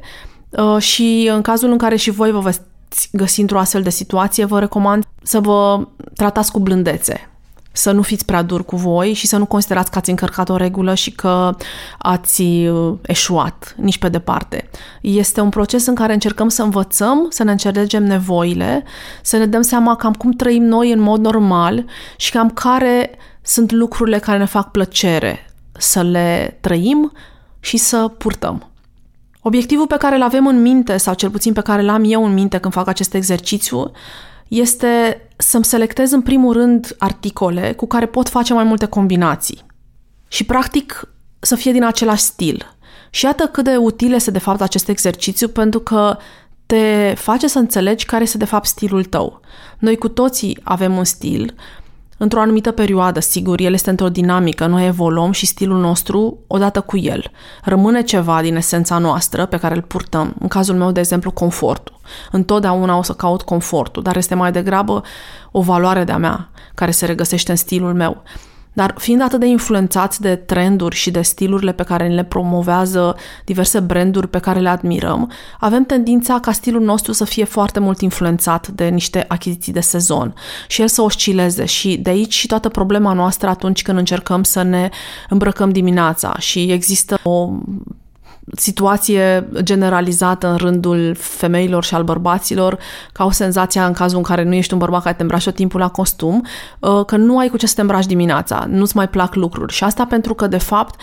uh, 0.49 0.77
și 0.77 1.29
în 1.33 1.41
cazul 1.41 1.71
în 1.71 1.77
care 1.77 1.95
și 1.95 2.09
voi 2.09 2.31
vă 2.31 2.39
veți 2.39 2.61
găsi 3.11 3.41
într-o 3.41 3.59
astfel 3.59 3.81
de 3.81 3.89
situație, 3.89 4.45
vă 4.45 4.59
recomand 4.59 5.03
să 5.23 5.39
vă 5.39 5.87
tratați 6.13 6.51
cu 6.51 6.59
blândețe. 6.59 7.30
Să 7.71 7.91
nu 7.91 8.01
fiți 8.01 8.25
prea 8.25 8.41
dur 8.41 8.65
cu 8.65 8.75
voi 8.75 9.13
și 9.13 9.27
să 9.27 9.37
nu 9.37 9.45
considerați 9.45 9.91
că 9.91 9.97
ați 9.97 10.09
încărcat 10.09 10.49
o 10.49 10.55
regulă 10.55 10.93
și 10.93 11.11
că 11.11 11.55
ați 11.97 12.41
uh, 12.41 12.97
eșuat, 13.01 13.75
nici 13.77 13.97
pe 13.97 14.09
departe. 14.09 14.69
Este 15.01 15.41
un 15.41 15.49
proces 15.49 15.85
în 15.85 15.95
care 15.95 16.13
încercăm 16.13 16.49
să 16.49 16.63
învățăm, 16.63 17.27
să 17.29 17.43
ne 17.43 17.51
înțelegem 17.51 18.03
nevoile, 18.03 18.83
să 19.21 19.37
ne 19.37 19.45
dăm 19.45 19.61
seama 19.61 19.95
cam 19.95 20.13
cum 20.13 20.31
trăim 20.31 20.63
noi 20.63 20.91
în 20.91 20.99
mod 20.99 21.19
normal 21.19 21.85
și 22.17 22.31
cam 22.31 22.49
care 22.49 23.11
sunt 23.41 23.71
lucrurile 23.71 24.19
care 24.19 24.37
ne 24.37 24.45
fac 24.45 24.71
plăcere 24.71 25.45
să 25.71 26.01
le 26.01 26.57
trăim 26.61 27.11
și 27.59 27.77
să 27.77 28.07
purtăm. 28.17 28.65
Obiectivul 29.41 29.87
pe 29.87 29.97
care 29.97 30.15
îl 30.15 30.21
avem 30.21 30.47
în 30.47 30.61
minte, 30.61 30.97
sau 30.97 31.13
cel 31.13 31.29
puțin 31.29 31.53
pe 31.53 31.61
care 31.61 31.81
l-am 31.81 32.03
eu 32.05 32.25
în 32.25 32.33
minte 32.33 32.57
când 32.57 32.73
fac 32.73 32.87
acest 32.87 33.13
exercițiu, 33.13 33.91
este 34.59 35.21
să-mi 35.37 35.65
selectez 35.65 36.11
în 36.11 36.21
primul 36.21 36.53
rând 36.53 36.95
articole 36.99 37.73
cu 37.73 37.87
care 37.87 38.05
pot 38.05 38.29
face 38.29 38.53
mai 38.53 38.63
multe 38.63 38.85
combinații. 38.85 39.65
Și 40.27 40.43
practic 40.43 41.07
să 41.39 41.55
fie 41.55 41.71
din 41.71 41.83
același 41.83 42.21
stil. 42.21 42.75
Și 43.09 43.25
iată 43.25 43.43
cât 43.47 43.63
de 43.63 43.75
util 43.75 44.13
este 44.13 44.31
de 44.31 44.39
fapt 44.39 44.61
acest 44.61 44.87
exercițiu 44.87 45.47
pentru 45.47 45.79
că 45.79 46.17
te 46.65 47.13
face 47.17 47.47
să 47.47 47.59
înțelegi 47.59 48.05
care 48.05 48.23
este 48.23 48.37
de 48.37 48.45
fapt 48.45 48.65
stilul 48.65 49.03
tău. 49.03 49.39
Noi 49.79 49.97
cu 49.97 50.07
toții 50.07 50.59
avem 50.63 50.97
un 50.97 51.03
stil, 51.03 51.55
într-o 52.21 52.39
anumită 52.39 52.71
perioadă, 52.71 53.19
sigur, 53.19 53.59
el 53.59 53.73
este 53.73 53.89
într-o 53.89 54.09
dinamică, 54.09 54.65
noi 54.65 54.87
evoluăm 54.87 55.31
și 55.31 55.45
stilul 55.45 55.79
nostru 55.79 56.37
odată 56.47 56.81
cu 56.81 56.97
el. 56.97 57.31
Rămâne 57.63 58.01
ceva 58.01 58.41
din 58.41 58.55
esența 58.55 58.97
noastră 58.97 59.45
pe 59.45 59.57
care 59.57 59.75
îl 59.75 59.81
purtăm. 59.81 60.35
În 60.39 60.47
cazul 60.47 60.75
meu, 60.75 60.91
de 60.91 60.99
exemplu, 60.99 61.31
confortul. 61.31 61.99
Întotdeauna 62.31 62.97
o 62.97 63.01
să 63.01 63.13
caut 63.13 63.41
confortul, 63.41 64.03
dar 64.03 64.17
este 64.17 64.35
mai 64.35 64.51
degrabă 64.51 65.03
o 65.51 65.61
valoare 65.61 66.03
de-a 66.03 66.17
mea 66.17 66.49
care 66.75 66.91
se 66.91 67.05
regăsește 67.05 67.51
în 67.51 67.57
stilul 67.57 67.93
meu. 67.93 68.23
Dar 68.73 68.93
fiind 68.97 69.21
atât 69.21 69.39
de 69.39 69.45
influențați 69.45 70.21
de 70.21 70.35
trenduri 70.35 70.95
și 70.95 71.11
de 71.11 71.21
stilurile 71.21 71.71
pe 71.71 71.83
care 71.83 72.07
le 72.07 72.23
promovează 72.23 73.15
diverse 73.45 73.79
branduri 73.79 74.27
pe 74.27 74.39
care 74.39 74.59
le 74.59 74.69
admirăm, 74.69 75.31
avem 75.59 75.83
tendința 75.83 76.39
ca 76.39 76.51
stilul 76.51 76.81
nostru 76.81 77.11
să 77.11 77.23
fie 77.23 77.43
foarte 77.43 77.79
mult 77.79 78.01
influențat 78.01 78.67
de 78.67 78.87
niște 78.87 79.25
achiziții 79.27 79.73
de 79.73 79.79
sezon 79.79 80.33
și 80.67 80.81
el 80.81 80.87
să 80.87 81.01
oscileze. 81.01 81.65
Și 81.65 81.97
de 81.97 82.09
aici 82.09 82.33
și 82.33 82.47
toată 82.47 82.69
problema 82.69 83.13
noastră 83.13 83.49
atunci 83.49 83.81
când 83.81 83.97
încercăm 83.97 84.43
să 84.43 84.61
ne 84.61 84.89
îmbrăcăm 85.29 85.69
dimineața 85.69 86.35
și 86.37 86.71
există 86.71 87.19
o 87.23 87.49
situație 88.55 89.49
generalizată 89.61 90.47
în 90.47 90.55
rândul 90.55 91.15
femeilor 91.19 91.83
și 91.83 91.95
al 91.95 92.03
bărbaților, 92.03 92.77
ca 93.11 93.25
o 93.25 93.31
senzația 93.31 93.85
în 93.85 93.93
cazul 93.93 94.17
în 94.17 94.23
care 94.23 94.43
nu 94.43 94.53
ești 94.53 94.73
un 94.73 94.79
bărbat 94.79 95.01
care 95.01 95.15
te 95.15 95.21
îmbraci 95.21 95.43
tot 95.43 95.55
timpul 95.55 95.79
la 95.79 95.89
costum, 95.89 96.45
uh, 96.79 97.05
că 97.05 97.17
nu 97.17 97.37
ai 97.37 97.49
cu 97.49 97.57
ce 97.57 97.67
să 97.67 97.75
te 97.75 97.81
îmbraci 97.81 98.05
dimineața, 98.05 98.65
nu-ți 98.69 98.95
mai 98.95 99.09
plac 99.09 99.35
lucruri. 99.35 99.73
Și 99.73 99.83
asta 99.83 100.05
pentru 100.05 100.33
că, 100.33 100.47
de 100.47 100.57
fapt, 100.57 100.99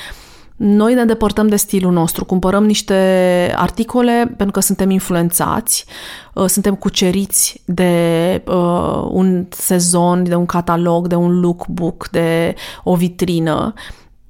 noi 0.57 0.95
ne 0.95 1.05
depărtăm 1.05 1.49
de 1.49 1.57
stilul 1.57 1.93
nostru, 1.93 2.25
cumpărăm 2.25 2.65
niște 2.65 2.95
articole 3.57 4.35
pentru 4.37 4.51
că 4.51 4.61
suntem 4.61 4.91
influențați, 4.91 5.85
uh, 6.35 6.47
suntem 6.47 6.75
cuceriți 6.75 7.63
de 7.65 8.43
uh, 8.47 9.07
un 9.11 9.47
sezon, 9.51 10.25
de 10.29 10.35
un 10.35 10.47
catalog, 10.47 11.07
de 11.07 11.15
un 11.15 11.41
lookbook, 11.41 12.09
de 12.11 12.55
o 12.85 12.95
vitrină 12.95 13.75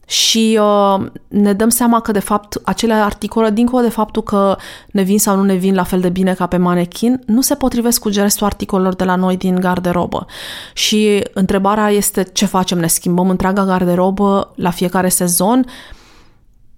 și 0.09 0.59
uh, 0.61 1.07
ne 1.29 1.53
dăm 1.53 1.69
seama 1.69 2.01
că, 2.01 2.13
de 2.13 2.19
fapt, 2.19 2.61
acele 2.65 2.93
articole, 2.93 3.51
dincolo 3.51 3.83
de 3.83 3.89
faptul 3.89 4.23
că 4.23 4.57
ne 4.93 5.03
vin 5.03 5.19
sau 5.19 5.37
nu 5.37 5.43
ne 5.43 5.55
vin 5.55 5.75
la 5.75 5.83
fel 5.83 6.01
de 6.01 6.09
bine 6.09 6.35
ca 6.35 6.47
pe 6.47 6.57
manechin, 6.57 7.23
nu 7.27 7.41
se 7.41 7.55
potrivesc 7.55 8.01
cu 8.01 8.11
gestul 8.11 8.47
articolelor 8.47 8.95
de 8.95 9.05
la 9.05 9.17
noi 9.17 9.37
din 9.37 9.61
garderobă. 9.61 10.27
Și 10.73 11.23
întrebarea 11.33 11.91
este 11.91 12.23
ce 12.23 12.47
facem? 12.47 12.79
Ne 12.79 12.87
schimbăm 12.87 13.29
întreaga 13.29 13.65
garderobă 13.65 14.53
la 14.55 14.71
fiecare 14.71 15.09
sezon? 15.09 15.67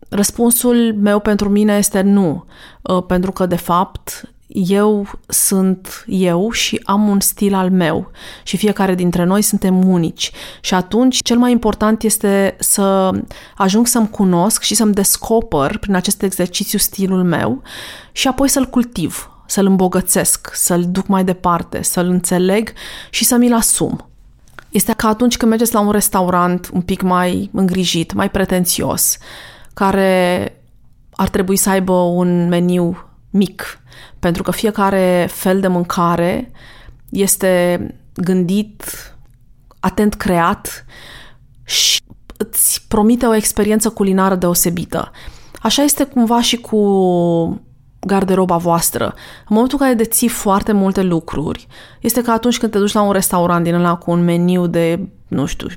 Răspunsul 0.08 0.94
meu 1.00 1.20
pentru 1.20 1.48
mine 1.48 1.76
este 1.76 2.00
nu, 2.00 2.44
uh, 2.82 3.02
pentru 3.06 3.32
că, 3.32 3.46
de 3.46 3.56
fapt, 3.56 4.30
eu 4.52 5.08
sunt 5.28 6.04
eu 6.06 6.50
și 6.50 6.80
am 6.84 7.08
un 7.08 7.20
stil 7.20 7.54
al 7.54 7.70
meu 7.70 8.10
și 8.42 8.56
fiecare 8.56 8.94
dintre 8.94 9.24
noi 9.24 9.42
suntem 9.42 9.88
unici. 9.88 10.30
Și 10.60 10.74
atunci 10.74 11.18
cel 11.22 11.38
mai 11.38 11.50
important 11.50 12.02
este 12.02 12.56
să 12.58 13.10
ajung 13.56 13.86
să-mi 13.86 14.10
cunosc 14.10 14.62
și 14.62 14.74
să-mi 14.74 14.94
descoper 14.94 15.78
prin 15.78 15.94
acest 15.94 16.22
exercițiu 16.22 16.78
stilul 16.78 17.24
meu 17.24 17.62
și 18.12 18.28
apoi 18.28 18.48
să-l 18.48 18.66
cultiv, 18.66 19.30
să-l 19.46 19.66
îmbogățesc, 19.66 20.50
să-l 20.54 20.84
duc 20.88 21.06
mai 21.06 21.24
departe, 21.24 21.82
să-l 21.82 22.06
înțeleg 22.06 22.72
și 23.10 23.24
să 23.24 23.36
mi-l 23.36 23.54
asum. 23.54 24.04
Este 24.70 24.92
ca 24.92 25.08
atunci 25.08 25.36
când 25.36 25.50
mergeți 25.50 25.74
la 25.74 25.80
un 25.80 25.90
restaurant 25.90 26.70
un 26.72 26.80
pic 26.80 27.02
mai 27.02 27.50
îngrijit, 27.52 28.12
mai 28.12 28.30
pretențios, 28.30 29.18
care 29.74 30.54
ar 31.10 31.28
trebui 31.28 31.56
să 31.56 31.70
aibă 31.70 31.92
un 31.92 32.48
meniu 32.48 33.09
mic, 33.30 33.80
pentru 34.18 34.42
că 34.42 34.50
fiecare 34.50 35.28
fel 35.30 35.60
de 35.60 35.66
mâncare 35.66 36.52
este 37.08 37.86
gândit, 38.14 38.84
atent 39.80 40.14
creat 40.14 40.84
și 41.64 42.00
îți 42.36 42.84
promite 42.88 43.26
o 43.26 43.34
experiență 43.34 43.90
culinară 43.90 44.34
deosebită. 44.34 45.10
Așa 45.62 45.82
este 45.82 46.04
cumva 46.04 46.40
și 46.40 46.56
cu 46.56 47.62
garderoba 48.00 48.56
voastră. 48.56 49.04
În 49.38 49.46
momentul 49.48 49.78
în 49.80 49.86
care 49.86 49.96
deții 49.98 50.28
foarte 50.28 50.72
multe 50.72 51.02
lucruri, 51.02 51.66
este 52.00 52.22
ca 52.22 52.32
atunci 52.32 52.58
când 52.58 52.72
te 52.72 52.78
duci 52.78 52.92
la 52.92 53.02
un 53.02 53.12
restaurant 53.12 53.64
din 53.64 53.74
ăla 53.74 53.96
cu 53.96 54.10
un 54.10 54.24
meniu 54.24 54.66
de, 54.66 55.08
nu 55.28 55.46
știu, 55.46 55.68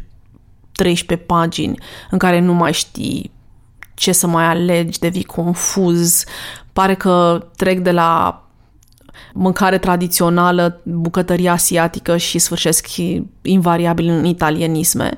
13 0.72 1.28
pagini 1.28 1.80
în 2.10 2.18
care 2.18 2.40
nu 2.40 2.54
mai 2.54 2.74
știi 2.74 3.32
ce 3.94 4.12
să 4.12 4.28
mai 4.28 4.44
alegi, 4.44 5.00
devii 5.00 5.24
confuz, 5.24 6.24
pare 6.74 6.96
că 6.96 7.48
trec 7.56 7.80
de 7.80 7.92
la 7.92 8.44
mâncare 9.34 9.78
tradițională, 9.78 10.82
bucătărie 10.84 11.50
asiatică 11.50 12.18
și 12.18 12.40
sfârșesc 12.40 12.88
invariabil 13.42 14.08
în 14.08 14.26
italienisme. 14.26 15.18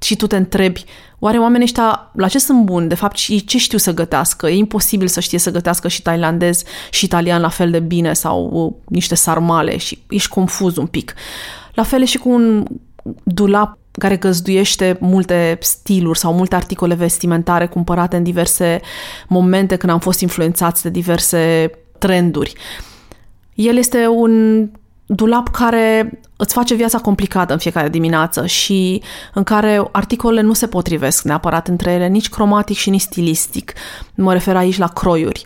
Și 0.00 0.16
tu 0.16 0.26
te 0.26 0.36
întrebi, 0.36 0.84
oare 1.18 1.38
oamenii 1.38 1.64
ăștia 1.64 2.10
la 2.12 2.28
ce 2.28 2.38
sunt 2.38 2.64
buni? 2.64 2.88
De 2.88 2.94
fapt, 2.94 3.16
și 3.16 3.44
ce 3.44 3.58
știu 3.58 3.78
să 3.78 3.94
gătească? 3.94 4.48
E 4.48 4.54
imposibil 4.54 5.08
să 5.08 5.20
știe 5.20 5.38
să 5.38 5.50
gătească 5.50 5.88
și 5.88 6.02
tailandez 6.02 6.62
și 6.90 7.04
italian 7.04 7.40
la 7.40 7.48
fel 7.48 7.70
de 7.70 7.80
bine 7.80 8.12
sau 8.12 8.50
uh, 8.52 8.72
niște 8.88 9.14
sarmale 9.14 9.76
și 9.76 10.02
ești 10.08 10.28
confuz 10.28 10.76
un 10.76 10.86
pic. 10.86 11.14
La 11.74 11.82
fel 11.82 12.02
e 12.02 12.04
și 12.04 12.18
cu 12.18 12.28
un 12.28 12.64
dulap 13.22 13.78
care 13.92 14.16
găzduiește 14.16 14.96
multe 15.00 15.58
stiluri 15.60 16.18
sau 16.18 16.32
multe 16.32 16.54
articole 16.54 16.94
vestimentare 16.94 17.66
cumpărate 17.66 18.16
în 18.16 18.22
diverse 18.22 18.80
momente 19.28 19.76
când 19.76 19.92
am 19.92 19.98
fost 19.98 20.20
influențați 20.20 20.82
de 20.82 20.90
diverse 20.90 21.70
trenduri. 21.98 22.52
El 23.54 23.76
este 23.76 24.06
un 24.06 24.66
dulap 25.06 25.48
care 25.48 26.20
îți 26.36 26.52
face 26.54 26.74
viața 26.74 26.98
complicată 26.98 27.52
în 27.52 27.58
fiecare 27.58 27.88
dimineață 27.88 28.46
și 28.46 29.02
în 29.34 29.42
care 29.42 29.82
articolele 29.92 30.40
nu 30.40 30.52
se 30.52 30.66
potrivesc 30.66 31.24
neapărat 31.24 31.68
între 31.68 31.92
ele, 31.92 32.08
nici 32.08 32.28
cromatic 32.28 32.76
și 32.76 32.90
nici 32.90 33.00
stilistic. 33.00 33.72
Mă 34.14 34.32
refer 34.32 34.56
aici 34.56 34.78
la 34.78 34.88
croiuri. 34.88 35.44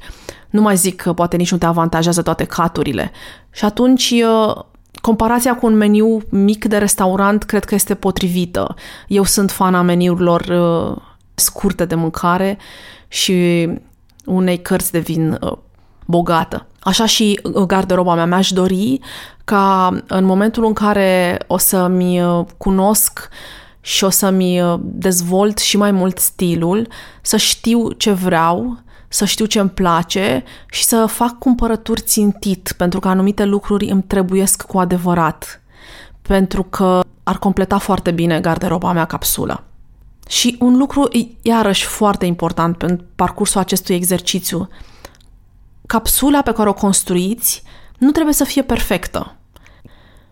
Nu 0.50 0.60
mai 0.60 0.76
zic 0.76 1.02
că 1.02 1.12
poate 1.12 1.36
nici 1.36 1.50
nu 1.50 1.58
te 1.58 1.66
avantajează 1.66 2.22
toate 2.22 2.44
caturile. 2.44 3.10
Și 3.50 3.64
atunci 3.64 4.14
comparația 5.04 5.54
cu 5.54 5.66
un 5.66 5.76
meniu 5.76 6.22
mic 6.28 6.64
de 6.64 6.78
restaurant 6.78 7.42
cred 7.42 7.64
că 7.64 7.74
este 7.74 7.94
potrivită. 7.94 8.74
Eu 9.08 9.24
sunt 9.24 9.50
fana 9.50 9.82
meniurilor 9.82 10.40
uh, 10.40 11.02
scurte 11.34 11.84
de 11.84 11.94
mâncare 11.94 12.58
și 13.08 13.68
unei 14.24 14.58
cărți 14.62 14.92
de 14.92 14.98
vin 14.98 15.38
uh, 15.40 15.52
bogată. 16.06 16.66
Așa 16.80 17.06
și 17.06 17.40
uh, 17.42 17.62
garderoba 17.62 18.14
mea 18.14 18.26
mi-aș 18.26 18.50
dori 18.50 19.00
ca 19.44 19.96
în 20.06 20.24
momentul 20.24 20.64
în 20.64 20.72
care 20.72 21.38
o 21.46 21.56
să-mi 21.56 22.20
cunosc 22.56 23.28
și 23.80 24.04
o 24.04 24.10
să-mi 24.10 24.78
dezvolt 24.80 25.58
și 25.58 25.76
mai 25.76 25.90
mult 25.90 26.18
stilul, 26.18 26.88
să 27.22 27.36
știu 27.36 27.90
ce 27.90 28.12
vreau, 28.12 28.78
să 29.14 29.24
știu 29.24 29.44
ce 29.44 29.60
îmi 29.60 29.70
place 29.70 30.44
și 30.70 30.84
să 30.84 31.06
fac 31.06 31.38
cumpărături 31.38 32.00
țintit, 32.00 32.74
pentru 32.76 33.00
că 33.00 33.08
anumite 33.08 33.44
lucruri 33.44 33.86
îmi 33.86 34.02
trebuiesc 34.02 34.62
cu 34.62 34.78
adevărat, 34.78 35.62
pentru 36.22 36.62
că 36.62 37.00
ar 37.22 37.38
completa 37.38 37.78
foarte 37.78 38.10
bine 38.10 38.40
garderoba 38.40 38.92
mea 38.92 39.04
capsulă. 39.04 39.64
Și 40.28 40.56
un 40.60 40.76
lucru, 40.76 41.08
iarăși, 41.42 41.86
foarte 41.86 42.26
important 42.26 42.76
pentru 42.76 43.06
parcursul 43.14 43.60
acestui 43.60 43.94
exercițiu, 43.94 44.68
capsula 45.86 46.42
pe 46.42 46.52
care 46.52 46.68
o 46.68 46.74
construiți 46.74 47.62
nu 47.98 48.10
trebuie 48.10 48.34
să 48.34 48.44
fie 48.44 48.62
perfectă. 48.62 49.36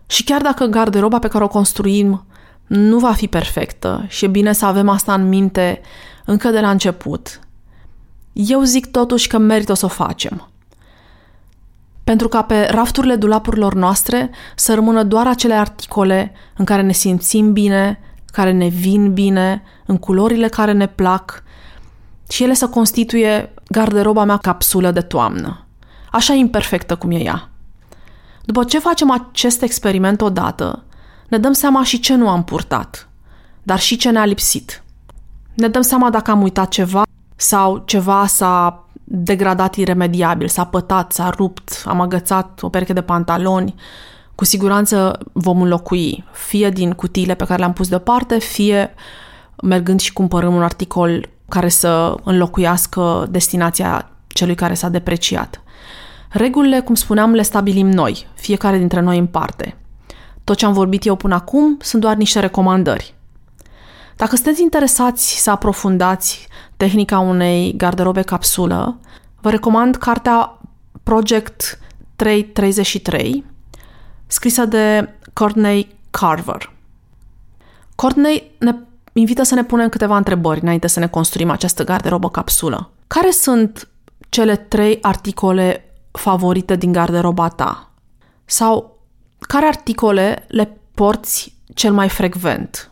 Și 0.05 0.23
chiar 0.23 0.41
dacă 0.41 0.65
garderoba 0.65 1.19
pe 1.19 1.27
care 1.27 1.43
o 1.43 1.47
construim 1.47 2.25
nu 2.67 2.99
va 2.99 3.13
fi 3.13 3.27
perfectă 3.27 4.05
și 4.07 4.25
e 4.25 4.27
bine 4.27 4.53
să 4.53 4.65
avem 4.65 4.89
asta 4.89 5.13
în 5.13 5.27
minte 5.27 5.81
încă 6.25 6.49
de 6.49 6.59
la 6.59 6.69
început, 6.69 7.39
eu 8.33 8.61
zic 8.61 8.91
totuși 8.91 9.27
că 9.27 9.37
merită 9.37 9.73
să 9.73 9.85
o 9.85 9.87
facem. 9.87 10.47
Pentru 12.03 12.27
ca 12.27 12.41
pe 12.41 12.67
rafturile 12.71 13.15
dulapurilor 13.15 13.73
noastre 13.73 14.29
să 14.55 14.73
rămână 14.73 15.03
doar 15.03 15.27
acele 15.27 15.53
articole 15.53 16.33
în 16.57 16.65
care 16.65 16.81
ne 16.81 16.91
simțim 16.91 17.53
bine, 17.53 17.99
care 18.25 18.51
ne 18.51 18.67
vin 18.67 19.13
bine, 19.13 19.63
în 19.85 19.97
culorile 19.97 20.47
care 20.47 20.71
ne 20.71 20.87
plac 20.87 21.43
și 22.29 22.43
ele 22.43 22.53
să 22.53 22.67
constituie 22.67 23.53
garderoba 23.67 24.23
mea 24.23 24.37
capsulă 24.37 24.91
de 24.91 25.01
toamnă. 25.01 25.65
Așa 26.11 26.33
imperfectă 26.33 26.95
cum 26.95 27.11
e 27.11 27.23
ea. 27.23 27.49
După 28.45 28.63
ce 28.63 28.79
facem 28.79 29.11
acest 29.11 29.61
experiment 29.61 30.21
odată, 30.21 30.83
ne 31.27 31.37
dăm 31.37 31.53
seama 31.53 31.83
și 31.83 31.99
ce 31.99 32.15
nu 32.15 32.29
am 32.29 32.43
purtat, 32.43 33.09
dar 33.63 33.79
și 33.79 33.97
ce 33.97 34.09
ne-a 34.09 34.25
lipsit. 34.25 34.83
Ne 35.53 35.67
dăm 35.67 35.81
seama 35.81 36.09
dacă 36.09 36.31
am 36.31 36.41
uitat 36.41 36.69
ceva 36.69 37.03
sau 37.35 37.83
ceva 37.85 38.25
s-a 38.25 38.85
degradat 39.03 39.75
iremediabil, 39.75 40.47
s-a 40.47 40.65
pătat, 40.65 41.11
s-a 41.11 41.29
rupt, 41.29 41.83
am 41.85 42.01
agățat 42.01 42.59
o 42.61 42.69
pereche 42.69 42.93
de 42.93 43.01
pantaloni, 43.01 43.75
cu 44.35 44.45
siguranță 44.45 45.19
vom 45.31 45.61
înlocui, 45.61 46.23
fie 46.31 46.69
din 46.69 46.91
cutiile 46.91 47.33
pe 47.33 47.45
care 47.45 47.59
le-am 47.59 47.73
pus 47.73 47.87
deoparte, 47.87 48.39
fie 48.39 48.93
mergând 49.63 49.99
și 49.99 50.13
cumpărăm 50.13 50.55
un 50.55 50.63
articol 50.63 51.29
care 51.49 51.69
să 51.69 52.15
înlocuiască 52.23 53.27
destinația 53.29 54.11
celui 54.27 54.55
care 54.55 54.73
s-a 54.73 54.89
depreciat. 54.89 55.61
Regulile, 56.29 56.79
cum 56.79 56.95
spuneam, 56.95 57.33
le 57.33 57.41
stabilim 57.41 57.89
noi, 57.89 58.27
fiecare 58.33 58.77
dintre 58.77 58.99
noi 58.99 59.17
în 59.17 59.25
parte. 59.25 59.77
Tot 60.43 60.57
ce 60.57 60.65
am 60.65 60.73
vorbit 60.73 61.05
eu 61.05 61.15
până 61.15 61.35
acum 61.35 61.77
sunt 61.81 62.01
doar 62.01 62.15
niște 62.15 62.39
recomandări. 62.39 63.15
Dacă 64.15 64.35
sunteți 64.35 64.61
interesați 64.61 65.41
să 65.41 65.51
aprofundați 65.51 66.47
tehnica 66.83 67.19
unei 67.19 67.73
garderobe 67.77 68.21
capsulă, 68.21 68.99
vă 69.41 69.49
recomand 69.49 69.95
cartea 69.95 70.59
Project 71.03 71.79
333, 72.15 73.43
scrisă 74.27 74.65
de 74.65 75.13
Courtney 75.33 75.95
Carver. 76.11 76.71
Courtney 77.95 78.51
ne 78.59 78.75
invită 79.13 79.43
să 79.43 79.55
ne 79.55 79.63
punem 79.63 79.89
câteva 79.89 80.17
întrebări 80.17 80.61
înainte 80.61 80.87
să 80.87 80.99
ne 80.99 81.07
construim 81.07 81.49
această 81.49 81.83
garderobă 81.83 82.29
capsulă. 82.29 82.91
Care 83.07 83.31
sunt 83.31 83.87
cele 84.29 84.55
trei 84.55 84.97
articole 85.01 85.93
favorite 86.11 86.75
din 86.75 86.91
garderoba 86.91 87.47
ta? 87.47 87.91
Sau 88.45 88.99
care 89.39 89.65
articole 89.65 90.45
le 90.47 90.77
porți 90.93 91.55
cel 91.73 91.93
mai 91.93 92.09
frecvent? 92.09 92.91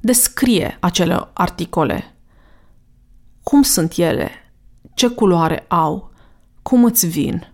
Descrie 0.00 0.76
acele 0.80 1.28
articole. 1.32 2.11
Cum 3.42 3.62
sunt 3.62 3.92
ele? 3.96 4.30
Ce 4.94 5.08
culoare 5.08 5.64
au? 5.68 6.10
Cum 6.62 6.84
îți 6.84 7.06
vin? 7.06 7.52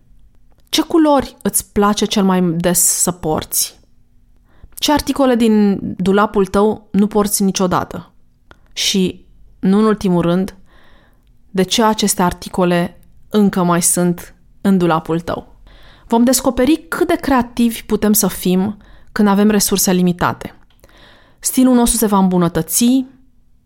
Ce 0.69 0.83
culori 0.83 1.37
îți 1.43 1.73
place 1.73 2.05
cel 2.05 2.25
mai 2.25 2.43
des 2.43 2.81
să 2.81 3.13
porți? 3.13 3.81
Ce 4.75 4.93
articole 4.93 5.35
din 5.35 5.81
dulapul 5.97 6.47
tău 6.47 6.89
nu 6.93 7.07
porți 7.07 7.43
niciodată? 7.43 8.13
Și, 8.73 9.27
nu 9.59 9.79
în 9.79 9.85
ultimul 9.85 10.23
rând, 10.23 10.57
de 11.51 11.63
ce 11.63 11.83
aceste 11.83 12.23
articole 12.23 13.01
încă 13.29 13.63
mai 13.63 13.83
sunt 13.83 14.35
în 14.61 14.79
dulapul 14.79 15.21
tău? 15.21 15.57
Vom 16.07 16.25
descoperi 16.25 16.87
cât 16.89 17.07
de 17.07 17.17
creativi 17.17 17.83
putem 17.83 18.13
să 18.13 18.27
fim 18.27 18.77
când 19.13 19.29
avem 19.29 19.51
resurse 19.51 19.93
limitate. 19.93 20.55
Stilul 21.39 21.75
nostru 21.75 21.99
se 21.99 22.07
va 22.07 22.19
îmbunătăți, 22.19 23.05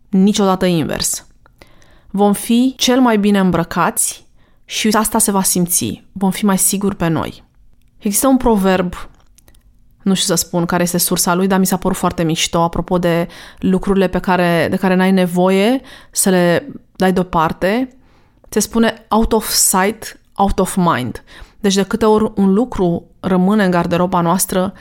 niciodată 0.09 0.65
invers. 0.65 1.27
Vom 2.15 2.33
fi 2.33 2.73
cel 2.77 2.99
mai 2.99 3.17
bine 3.17 3.39
îmbrăcați 3.39 4.27
și 4.65 4.87
asta 4.87 5.17
se 5.17 5.31
va 5.31 5.43
simți. 5.43 6.03
Vom 6.11 6.31
fi 6.31 6.45
mai 6.45 6.57
siguri 6.57 6.95
pe 6.95 7.07
noi. 7.07 7.43
Există 7.97 8.27
un 8.27 8.37
proverb, 8.37 8.93
nu 10.03 10.13
știu 10.13 10.35
să 10.35 10.45
spun 10.45 10.65
care 10.65 10.83
este 10.83 10.97
sursa 10.97 11.33
lui, 11.33 11.47
dar 11.47 11.59
mi 11.59 11.65
s-a 11.65 11.77
părut 11.77 11.97
foarte 11.97 12.23
mișto 12.23 12.61
apropo 12.61 12.97
de 12.97 13.27
lucrurile 13.57 14.07
pe 14.07 14.19
care, 14.19 14.67
de 14.69 14.75
care 14.75 14.95
n-ai 14.95 15.11
nevoie 15.11 15.81
să 16.11 16.29
le 16.29 16.71
dai 16.95 17.13
deoparte. 17.13 17.97
Se 18.49 18.59
spune 18.59 19.05
out 19.09 19.31
of 19.31 19.49
sight, 19.49 20.19
out 20.35 20.59
of 20.59 20.75
mind. 20.75 21.23
Deci 21.59 21.75
de 21.75 21.83
câte 21.83 22.05
ori 22.05 22.31
un 22.35 22.53
lucru 22.53 23.05
rămâne 23.19 23.63
în 23.63 23.71
garderoba 23.71 24.21
noastră, 24.21 24.73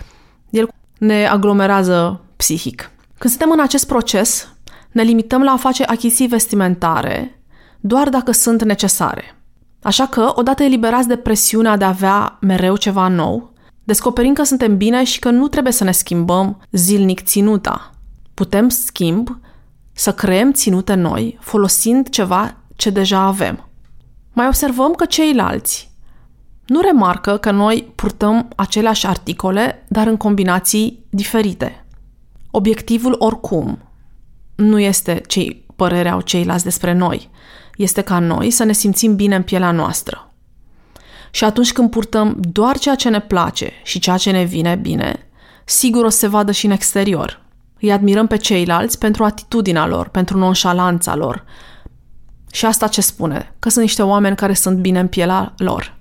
el 0.50 0.68
ne 0.98 1.26
aglomerează 1.26 2.20
psihic. 2.36 2.90
Când 3.18 3.34
suntem 3.34 3.50
în 3.50 3.60
acest 3.60 3.86
proces, 3.86 4.54
ne 4.92 5.02
limităm 5.02 5.42
la 5.42 5.50
a 5.50 5.56
face 5.56 5.84
achiziții 5.84 6.26
vestimentare 6.26 7.42
doar 7.80 8.08
dacă 8.08 8.32
sunt 8.32 8.62
necesare. 8.62 9.36
Așa 9.82 10.06
că, 10.06 10.32
odată 10.34 10.62
eliberați 10.62 11.08
de 11.08 11.16
presiunea 11.16 11.76
de 11.76 11.84
a 11.84 11.88
avea 11.88 12.38
mereu 12.40 12.76
ceva 12.76 13.08
nou, 13.08 13.52
descoperim 13.84 14.32
că 14.32 14.42
suntem 14.42 14.76
bine 14.76 15.04
și 15.04 15.18
că 15.18 15.30
nu 15.30 15.48
trebuie 15.48 15.72
să 15.72 15.84
ne 15.84 15.92
schimbăm 15.92 16.62
zilnic 16.70 17.22
ținuta. 17.22 17.90
Putem, 18.34 18.68
schimb, 18.68 19.40
să 19.92 20.12
creăm 20.12 20.52
ținute 20.52 20.94
noi 20.94 21.38
folosind 21.40 22.08
ceva 22.08 22.56
ce 22.76 22.90
deja 22.90 23.18
avem. 23.18 23.68
Mai 24.32 24.46
observăm 24.46 24.92
că 24.92 25.04
ceilalți 25.04 25.90
nu 26.66 26.80
remarcă 26.80 27.36
că 27.36 27.50
noi 27.50 27.92
purtăm 27.94 28.48
aceleași 28.56 29.06
articole, 29.06 29.84
dar 29.88 30.06
în 30.06 30.16
combinații 30.16 31.06
diferite. 31.10 31.84
Obiectivul 32.50 33.14
oricum 33.18 33.78
nu 34.54 34.78
este 34.78 35.22
ce 35.26 35.56
părere 35.76 36.08
au 36.08 36.20
ceilalți 36.20 36.64
despre 36.64 36.92
noi, 36.92 37.30
este 37.76 38.00
ca 38.00 38.18
noi 38.18 38.50
să 38.50 38.64
ne 38.64 38.72
simțim 38.72 39.16
bine 39.16 39.34
în 39.34 39.42
pielea 39.42 39.70
noastră. 39.70 40.32
Și 41.30 41.44
atunci 41.44 41.72
când 41.72 41.90
purtăm 41.90 42.36
doar 42.38 42.78
ceea 42.78 42.94
ce 42.94 43.08
ne 43.08 43.20
place 43.20 43.72
și 43.82 43.98
ceea 43.98 44.16
ce 44.16 44.30
ne 44.30 44.44
vine 44.44 44.74
bine, 44.74 45.28
sigur 45.64 46.04
o 46.04 46.08
să 46.08 46.18
se 46.18 46.26
vadă 46.26 46.52
și 46.52 46.66
în 46.66 46.72
exterior. 46.72 47.40
Îi 47.80 47.92
admirăm 47.92 48.26
pe 48.26 48.36
ceilalți 48.36 48.98
pentru 48.98 49.24
atitudinea 49.24 49.86
lor, 49.86 50.08
pentru 50.08 50.38
nonșalanța 50.38 51.14
lor. 51.14 51.44
Și 52.52 52.66
asta 52.66 52.86
ce 52.86 53.00
spune? 53.00 53.54
Că 53.58 53.68
sunt 53.68 53.84
niște 53.84 54.02
oameni 54.02 54.36
care 54.36 54.54
sunt 54.54 54.78
bine 54.78 55.00
în 55.00 55.08
pielea 55.08 55.54
lor. 55.56 55.96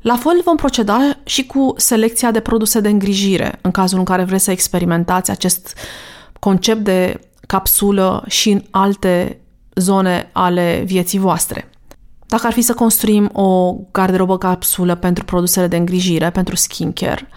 La 0.00 0.16
fel 0.16 0.40
vom 0.44 0.56
proceda 0.56 1.16
și 1.24 1.46
cu 1.46 1.74
selecția 1.76 2.30
de 2.30 2.40
produse 2.40 2.80
de 2.80 2.88
îngrijire, 2.88 3.58
în 3.62 3.70
cazul 3.70 3.98
în 3.98 4.04
care 4.04 4.24
vreți 4.24 4.44
să 4.44 4.50
experimentați 4.50 5.30
acest 5.30 5.78
concept 6.38 6.84
de 6.84 7.20
capsulă 7.46 8.24
și 8.26 8.50
în 8.50 8.62
alte 8.70 9.40
zone 9.74 10.30
ale 10.32 10.82
vieții 10.86 11.18
voastre. 11.18 11.70
Dacă 12.26 12.46
ar 12.46 12.52
fi 12.52 12.60
să 12.60 12.74
construim 12.74 13.30
o 13.32 13.74
garderobă 13.92 14.38
capsulă 14.38 14.94
pentru 14.94 15.24
produsele 15.24 15.66
de 15.66 15.76
îngrijire, 15.76 16.30
pentru 16.30 16.56
skincare, 16.56 17.28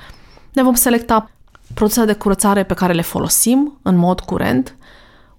ne 0.54 0.64
vom 0.64 0.74
selecta 0.74 1.32
produsele 1.74 2.06
de 2.06 2.14
curățare 2.14 2.64
pe 2.64 2.74
care 2.74 2.94
le 2.94 3.02
folosim 3.02 3.80
în 3.82 3.96
mod 3.96 4.20
curent, 4.20 4.76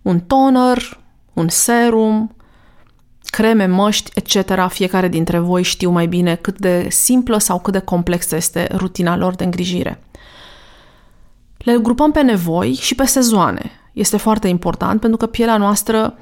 un 0.02 0.20
toner, 0.20 1.00
un 1.32 1.48
serum, 1.48 2.36
creme, 3.20 3.66
măști, 3.66 4.10
etc. 4.14 4.68
Fiecare 4.68 5.08
dintre 5.08 5.38
voi 5.38 5.62
știu 5.62 5.90
mai 5.90 6.06
bine 6.06 6.34
cât 6.34 6.58
de 6.58 6.86
simplă 6.90 7.38
sau 7.38 7.58
cât 7.58 7.72
de 7.72 7.78
complexă 7.78 8.36
este 8.36 8.68
rutina 8.76 9.16
lor 9.16 9.34
de 9.34 9.44
îngrijire. 9.44 10.02
Le 11.62 11.78
grupăm 11.78 12.10
pe 12.10 12.22
nevoi 12.22 12.72
și 12.72 12.94
pe 12.94 13.04
sezoane. 13.04 13.70
Este 13.92 14.16
foarte 14.16 14.48
important 14.48 15.00
pentru 15.00 15.18
că 15.18 15.26
pielea 15.26 15.56
noastră 15.56 16.18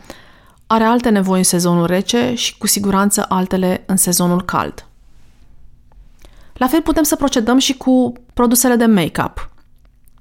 are 0.66 0.84
alte 0.84 1.08
nevoi 1.08 1.38
în 1.38 1.44
sezonul 1.44 1.86
rece 1.86 2.34
și 2.34 2.58
cu 2.58 2.66
siguranță 2.66 3.26
altele 3.28 3.82
în 3.86 3.96
sezonul 3.96 4.42
cald. 4.42 4.86
La 6.52 6.66
fel 6.66 6.82
putem 6.82 7.02
să 7.02 7.16
procedăm 7.16 7.58
și 7.58 7.76
cu 7.76 8.12
produsele 8.34 8.76
de 8.76 8.86
make-up. 8.86 9.50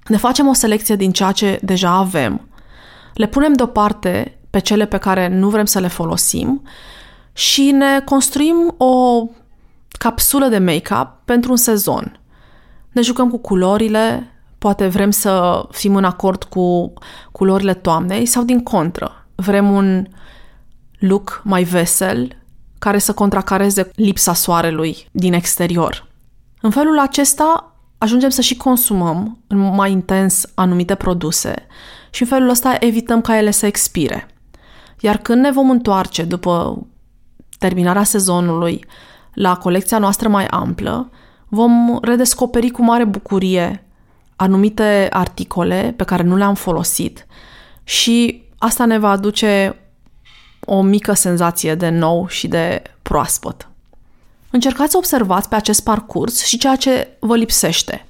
Ne 0.08 0.18
facem 0.18 0.48
o 0.48 0.54
selecție 0.54 0.96
din 0.96 1.12
ceea 1.12 1.32
ce 1.32 1.60
deja 1.64 1.90
avem, 1.90 2.48
le 3.14 3.28
punem 3.28 3.54
deoparte 3.54 4.38
pe 4.50 4.60
cele 4.60 4.86
pe 4.86 4.98
care 4.98 5.28
nu 5.28 5.50
vrem 5.50 5.66
să 5.66 5.80
le 5.80 5.88
folosim 5.88 6.62
și 7.34 7.72
ne 7.72 8.02
construim 8.06 8.76
o 8.78 9.26
capsulă 9.98 10.48
de 10.48 10.58
make-up 10.58 11.10
pentru 11.26 11.52
un 11.52 11.58
sezon. 11.58 12.20
Ne 12.92 13.02
jucăm 13.02 13.30
cu 13.30 13.38
culorile, 13.38 14.34
poate 14.60 14.88
vrem 14.88 15.12
să 15.12 15.66
fim 15.72 15.96
în 15.96 16.04
acord 16.04 16.44
cu 16.44 16.94
culorile 17.32 17.74
toamnei 17.74 18.26
sau 18.26 18.44
din 18.44 18.64
contră. 18.64 19.28
Vrem 19.36 19.72
un 19.72 20.08
look 21.00 21.42
mai 21.44 21.64
vesel 21.64 22.38
care 22.80 22.98
să 22.98 23.14
contracareze 23.14 23.92
lipsa 23.96 24.34
soarelui 24.34 25.08
din 25.12 25.34
exterior. 25.34 26.08
În 26.62 26.70
felul 26.70 27.00
acesta 27.00 27.74
ajungem 27.98 28.30
să 28.30 28.42
și 28.42 28.58
consumăm 28.58 29.38
mai 29.48 29.92
intens 29.92 30.46
anumite 30.56 30.96
produse 30.96 31.68
și 32.10 32.22
în 32.22 32.28
felul 32.28 32.50
ăsta 32.50 32.78
evităm 32.80 33.22
ca 33.22 33.38
ele 33.38 33.52
să 33.52 33.66
expire. 33.66 34.28
Iar 35.00 35.18
când 35.18 35.42
ne 35.42 35.52
vom 35.52 35.70
întoarce 35.70 36.24
după 36.24 36.86
terminarea 37.58 38.04
sezonului 38.04 38.86
la 39.34 39.58
colecția 39.58 39.98
noastră 39.98 40.30
mai 40.30 40.46
amplă, 40.46 41.10
vom 41.48 41.98
redescoperi 42.02 42.70
cu 42.70 42.84
mare 42.84 43.06
bucurie 43.06 43.89
anumite 44.40 45.08
articole 45.12 45.94
pe 45.98 46.04
care 46.04 46.24
nu 46.24 46.36
le-am 46.36 46.56
folosit 46.56 47.26
și 47.84 48.44
asta 48.58 48.86
ne 48.86 48.98
va 48.98 49.10
aduce 49.10 49.76
o 50.66 50.82
mică 50.82 51.14
senzație 51.14 51.76
de 51.76 51.90
nou 51.90 52.28
și 52.28 52.48
de 52.48 52.82
proaspăt. 53.02 53.70
Încercați 54.50 54.92
să 54.92 54.98
observați 54.98 55.50
pe 55.50 55.56
acest 55.56 55.84
parcurs 55.84 56.46
și 56.46 56.58
ceea 56.58 56.76
ce 56.76 57.08
vă 57.20 57.36
lipsește. 57.36 58.06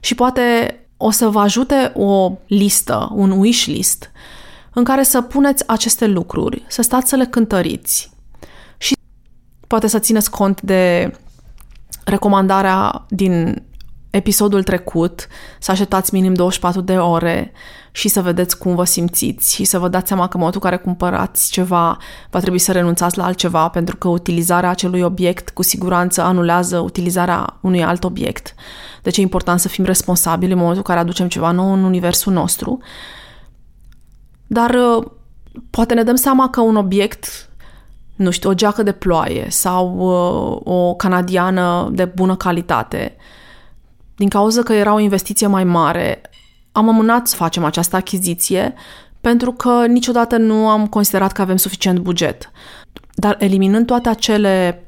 Și 0.00 0.14
poate 0.14 0.76
o 0.96 1.10
să 1.10 1.28
vă 1.28 1.40
ajute 1.40 1.92
o 1.94 2.32
listă, 2.46 3.08
un 3.12 3.30
wish 3.30 3.64
list, 3.64 4.10
în 4.72 4.84
care 4.84 5.02
să 5.02 5.20
puneți 5.20 5.68
aceste 5.68 6.06
lucruri, 6.06 6.64
să 6.68 6.82
stați 6.82 7.08
să 7.08 7.16
le 7.16 7.26
cântăriți 7.26 8.12
și 8.78 8.94
poate 9.66 9.86
să 9.86 9.98
țineți 9.98 10.30
cont 10.30 10.60
de 10.60 11.12
recomandarea 12.04 13.04
din 13.08 13.62
episodul 14.10 14.62
trecut, 14.62 15.26
să 15.58 15.70
așteptați 15.70 16.14
minim 16.14 16.34
24 16.34 16.80
de 16.80 16.96
ore 16.96 17.52
și 17.92 18.08
să 18.08 18.20
vedeți 18.20 18.58
cum 18.58 18.74
vă 18.74 18.84
simțiți 18.84 19.54
și 19.54 19.64
să 19.64 19.78
vă 19.78 19.88
dați 19.88 20.08
seama 20.08 20.22
că 20.22 20.30
în 20.32 20.38
momentul 20.38 20.60
în 20.64 20.70
care 20.70 20.82
cumpărați 20.82 21.50
ceva, 21.50 21.96
va 22.30 22.40
trebui 22.40 22.58
să 22.58 22.72
renunțați 22.72 23.18
la 23.18 23.24
altceva 23.24 23.68
pentru 23.68 23.96
că 23.96 24.08
utilizarea 24.08 24.70
acelui 24.70 25.00
obiect 25.00 25.50
cu 25.50 25.62
siguranță 25.62 26.22
anulează 26.22 26.78
utilizarea 26.78 27.58
unui 27.60 27.84
alt 27.84 28.04
obiect. 28.04 28.54
Deci 29.02 29.16
e 29.16 29.20
important 29.20 29.60
să 29.60 29.68
fim 29.68 29.84
responsabili 29.84 30.52
în 30.52 30.58
momentul 30.58 30.82
în 30.86 30.94
care 30.94 31.00
aducem 31.00 31.28
ceva 31.28 31.50
nou 31.50 31.72
în 31.72 31.84
universul 31.84 32.32
nostru. 32.32 32.78
Dar 34.46 34.74
uh, 34.74 35.06
poate 35.70 35.94
ne 35.94 36.02
dăm 36.02 36.14
seama 36.14 36.50
că 36.50 36.60
un 36.60 36.76
obiect, 36.76 37.50
nu 38.16 38.30
știu, 38.30 38.50
o 38.50 38.54
geacă 38.54 38.82
de 38.82 38.92
ploaie 38.92 39.46
sau 39.50 39.96
uh, 39.96 40.74
o 40.74 40.94
canadiană 40.94 41.88
de 41.92 42.04
bună 42.04 42.36
calitate, 42.36 43.16
din 44.18 44.28
cauza 44.28 44.62
că 44.62 44.72
era 44.72 44.94
o 44.94 44.98
investiție 44.98 45.46
mai 45.46 45.64
mare, 45.64 46.20
am 46.72 46.88
amânat 46.88 47.26
să 47.26 47.36
facem 47.36 47.64
această 47.64 47.96
achiziție 47.96 48.74
pentru 49.20 49.52
că 49.52 49.86
niciodată 49.86 50.36
nu 50.36 50.68
am 50.68 50.86
considerat 50.86 51.32
că 51.32 51.42
avem 51.42 51.56
suficient 51.56 51.98
buget. 51.98 52.50
Dar 53.14 53.36
eliminând 53.38 53.86
toate 53.86 54.08
acele 54.08 54.84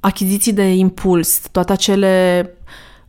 achiziții 0.00 0.52
de 0.52 0.74
impuls, 0.74 1.40
toate 1.52 1.72
acele 1.72 2.44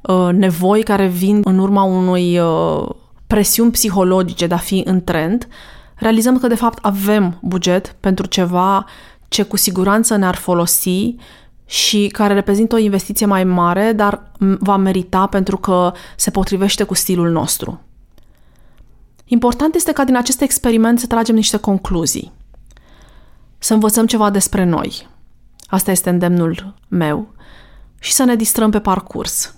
uh, 0.02 0.30
nevoi 0.32 0.84
care 0.84 1.08
vin 1.08 1.42
în 1.44 1.58
urma 1.58 1.84
unui 1.84 2.40
uh, 2.40 2.90
presiuni 3.28 3.72
psihologice 3.72 4.48
de 4.48 4.54
a 4.54 4.58
fi 4.58 4.82
în 4.86 5.04
trend, 5.04 5.48
realizăm 5.96 6.40
că 6.40 6.48
de 6.48 6.56
fapt 6.56 6.86
avem 6.86 7.38
buget 7.42 7.96
pentru 8.00 8.26
ceva 8.26 8.86
ce 9.28 9.44
cu 9.44 9.58
siguranță 9.58 10.16
ne-ar 10.16 10.36
folosi 10.36 11.16
și 11.72 12.08
care 12.08 12.34
reprezintă 12.34 12.76
o 12.76 12.78
investiție 12.78 13.26
mai 13.26 13.44
mare, 13.44 13.92
dar 13.92 14.32
va 14.60 14.78
merita 14.78 15.28
pentru 15.28 15.58
că 15.58 15.94
se 16.16 16.32
potrivește 16.32 16.84
cu 16.84 16.94
stilul 16.94 17.30
nostru. 17.30 17.82
Important 19.26 19.76
este 19.76 19.92
ca 19.92 20.04
din 20.04 20.16
acest 20.16 20.42
experiment 20.42 21.00
să 21.00 21.08
tragem 21.08 21.36
niște 21.36 21.58
concluzii. 21.58 22.32
Să 23.58 23.74
învățăm 23.74 24.06
ceva 24.06 24.30
despre 24.30 24.64
noi. 24.64 25.08
Asta 25.66 25.92
este 25.92 26.10
îndemnul 26.10 26.76
meu. 26.88 27.34
Și 28.00 28.14
să 28.14 28.24
ne 28.24 28.36
distrăm 28.36 28.70
pe 28.72 28.80
parcurs. 28.80 29.56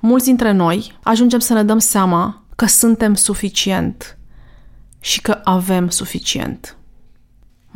Mulți 0.00 0.24
dintre 0.24 0.52
noi 0.52 0.98
ajungem 1.02 1.38
să 1.38 1.52
ne 1.52 1.62
dăm 1.62 1.78
seama 1.78 2.42
că 2.56 2.66
suntem 2.66 3.14
suficient 3.14 4.18
și 5.00 5.20
că 5.20 5.40
avem 5.44 5.88
suficient. 5.88 6.76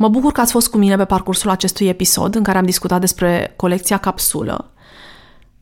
Mă 0.01 0.07
bucur 0.07 0.31
că 0.31 0.41
ați 0.41 0.51
fost 0.51 0.69
cu 0.69 0.77
mine 0.77 0.95
pe 0.95 1.05
parcursul 1.05 1.49
acestui 1.49 1.87
episod 1.87 2.35
în 2.35 2.43
care 2.43 2.57
am 2.57 2.65
discutat 2.65 2.99
despre 2.99 3.53
colecția 3.55 3.97
Capsulă 3.97 4.71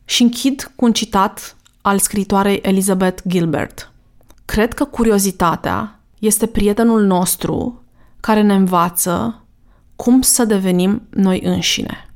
și 0.04 0.22
închid 0.22 0.72
cu 0.76 0.84
un 0.84 0.92
citat 0.92 1.56
al 1.80 1.98
scritoarei 1.98 2.60
Elizabeth 2.62 3.22
Gilbert. 3.28 3.92
Cred 4.44 4.74
că 4.74 4.84
curiozitatea 4.84 6.00
este 6.18 6.46
prietenul 6.46 7.04
nostru 7.04 7.82
care 8.20 8.42
ne 8.42 8.54
învață 8.54 9.44
cum 9.96 10.22
să 10.22 10.44
devenim 10.44 11.02
noi 11.10 11.40
înșine. 11.44 12.10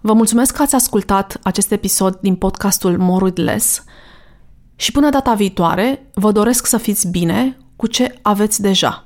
Vă 0.00 0.12
mulțumesc 0.12 0.54
că 0.56 0.62
ați 0.62 0.74
ascultat 0.74 1.38
acest 1.42 1.70
episod 1.70 2.18
din 2.20 2.36
podcastul 2.36 2.98
More 2.98 3.24
with 3.24 3.40
Less 3.40 3.84
și 4.76 4.92
până 4.92 5.10
data 5.10 5.34
viitoare 5.34 6.10
vă 6.14 6.32
doresc 6.32 6.66
să 6.66 6.76
fiți 6.76 7.08
bine 7.08 7.56
cu 7.76 7.86
ce 7.86 8.18
aveți 8.22 8.60
deja. 8.60 9.05